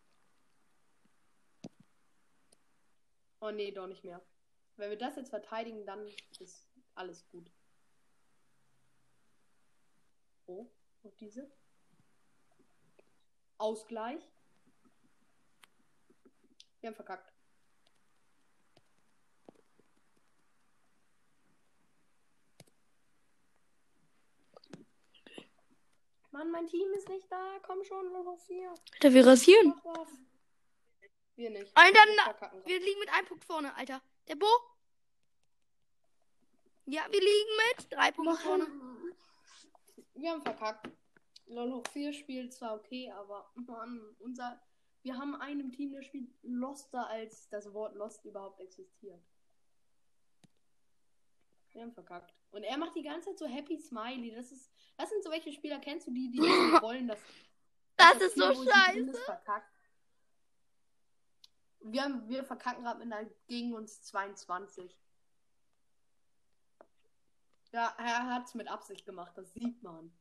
Oh 3.41 3.51
nee, 3.51 3.71
doch 3.71 3.87
nicht 3.87 4.05
mehr. 4.05 4.23
Wenn 4.77 4.91
wir 4.91 4.99
das 4.99 5.17
jetzt 5.17 5.31
verteidigen, 5.31 5.87
dann 5.87 6.07
ist 6.41 6.69
alles 6.95 7.27
gut. 7.29 7.51
Oh, 10.47 10.67
und 11.03 11.21
diese? 11.21 11.51
Ausgleich. 13.59 14.23
Wir 16.81 16.89
haben 16.89 16.95
verkackt. 16.95 17.33
Mann, 26.31 26.51
mein 26.51 26.67
Team 26.67 26.93
ist 26.93 27.09
nicht 27.09 27.33
da. 27.33 27.59
Komm 27.63 27.83
schon, 27.83 28.13
nur 28.13 28.23
noch 28.23 28.39
vier. 28.39 28.69
Alter, 28.69 29.15
wir 29.15 29.27
rasieren. 29.27 29.69
Mach 29.85 29.97
was. 29.97 30.26
Wir 31.37 31.51
nicht. 31.51 31.71
Alter, 31.77 32.63
Wir 32.65 32.81
liegen 32.81 32.99
mit 33.01 33.13
einem 33.13 33.27
Punkt 33.27 33.45
vorne, 33.45 33.75
Alter. 33.77 34.03
Der 34.27 34.37
Bo? 34.37 34.47
Ja, 36.87 37.03
wir 37.11 37.21
liegen 37.21 37.51
mit 37.77 37.93
drei 37.93 38.11
Punkten 38.11 38.37
vorne. 38.39 38.67
Wir 40.15 40.31
haben 40.31 40.43
verkackt. 40.43 40.89
Lolo 41.47 41.83
4 41.93 42.13
spielt 42.13 42.53
zwar 42.55 42.75
okay, 42.75 43.11
aber 43.11 43.51
Mann, 43.55 44.17
unser. 44.19 44.61
Wir 45.03 45.17
haben 45.17 45.37
einen 45.37 45.61
im 45.61 45.73
Team, 45.73 45.93
der 45.93 46.03
spielt 46.03 46.29
Loster, 46.43 47.07
als 47.09 47.49
das 47.51 47.73
Wort 47.73 47.95
Lost 47.95 48.25
überhaupt 48.25 48.59
existiert. 48.61 49.23
Wir 51.71 51.83
haben 51.83 51.93
verkackt. 51.93 52.33
Und 52.51 52.65
er 52.65 52.79
macht 52.79 52.97
die 52.97 53.03
ganze 53.03 53.29
Zeit 53.31 53.39
so 53.39 53.47
Happy 53.47 53.79
Smiley. 53.79 54.35
Das 54.35 54.51
ist. 54.51 54.73
Das 54.97 55.11
sind 55.11 55.23
so 55.23 55.31
welche 55.31 55.53
Spieler, 55.53 55.79
kennst 55.79 56.07
du 56.07 56.13
die, 56.13 56.31
die 56.31 56.39
wollen, 56.83 57.07
dass. 57.09 57.21
Das 57.97 58.15
dass 58.15 58.23
ist 58.23 58.37
so 58.37 58.65
scheiße. 58.65 59.13
verkackt. 59.25 59.76
Wir, 61.81 62.03
haben, 62.03 62.29
wir 62.29 62.45
verkacken 62.45 62.83
gerade 62.85 63.05
mit 63.05 63.13
einer 63.13 63.29
gegen 63.47 63.75
uns 63.75 64.03
22. 64.03 64.99
Ja, 67.73 67.95
er 67.99 68.27
hat 68.35 68.47
es 68.47 68.55
mit 68.55 68.69
Absicht 68.69 69.05
gemacht, 69.05 69.33
das 69.37 69.53
sieht 69.53 69.83
man. 69.83 70.13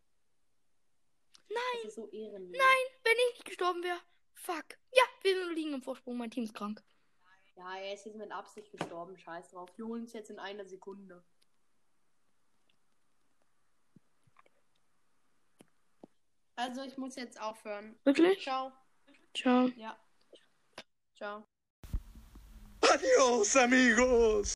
Nein, 1.48 1.58
Das 1.84 1.90
ist 1.90 1.96
so 1.96 2.10
ehrenlos. 2.10 2.58
nein, 2.58 2.86
wenn 3.04 3.14
ich 3.30 3.34
nicht 3.36 3.46
gestorben 3.46 3.84
wäre. 3.84 4.00
Fuck. 4.34 4.78
Ja, 4.92 5.04
wir 5.22 5.54
liegen 5.54 5.74
im 5.74 5.82
Vorsprung. 5.82 6.18
Mein 6.18 6.32
Team 6.32 6.44
ist 6.44 6.54
krank. 6.54 6.84
Ja, 7.56 7.78
er 7.78 7.94
ist 7.94 8.06
jetzt 8.06 8.18
mit 8.18 8.32
Absicht 8.32 8.72
gestorben. 8.72 9.18
Scheiß 9.18 9.52
drauf. 9.52 9.70
Wir 9.78 9.86
holen 9.86 10.04
es 10.04 10.14
jetzt 10.14 10.30
in 10.30 10.40
einer 10.40 10.66
Sekunde. 10.66 11.24
Also, 16.56 16.82
ich 16.84 16.98
muss 16.98 17.16
jetzt 17.16 17.40
aufhören. 17.40 17.98
Wirklich? 18.04 18.42
Ciao. 18.44 18.72
Ciao. 19.34 19.68
Ja. 19.76 19.98
Chao. 21.16 21.48
Adiós 22.82 23.56
amigos. 23.56 24.44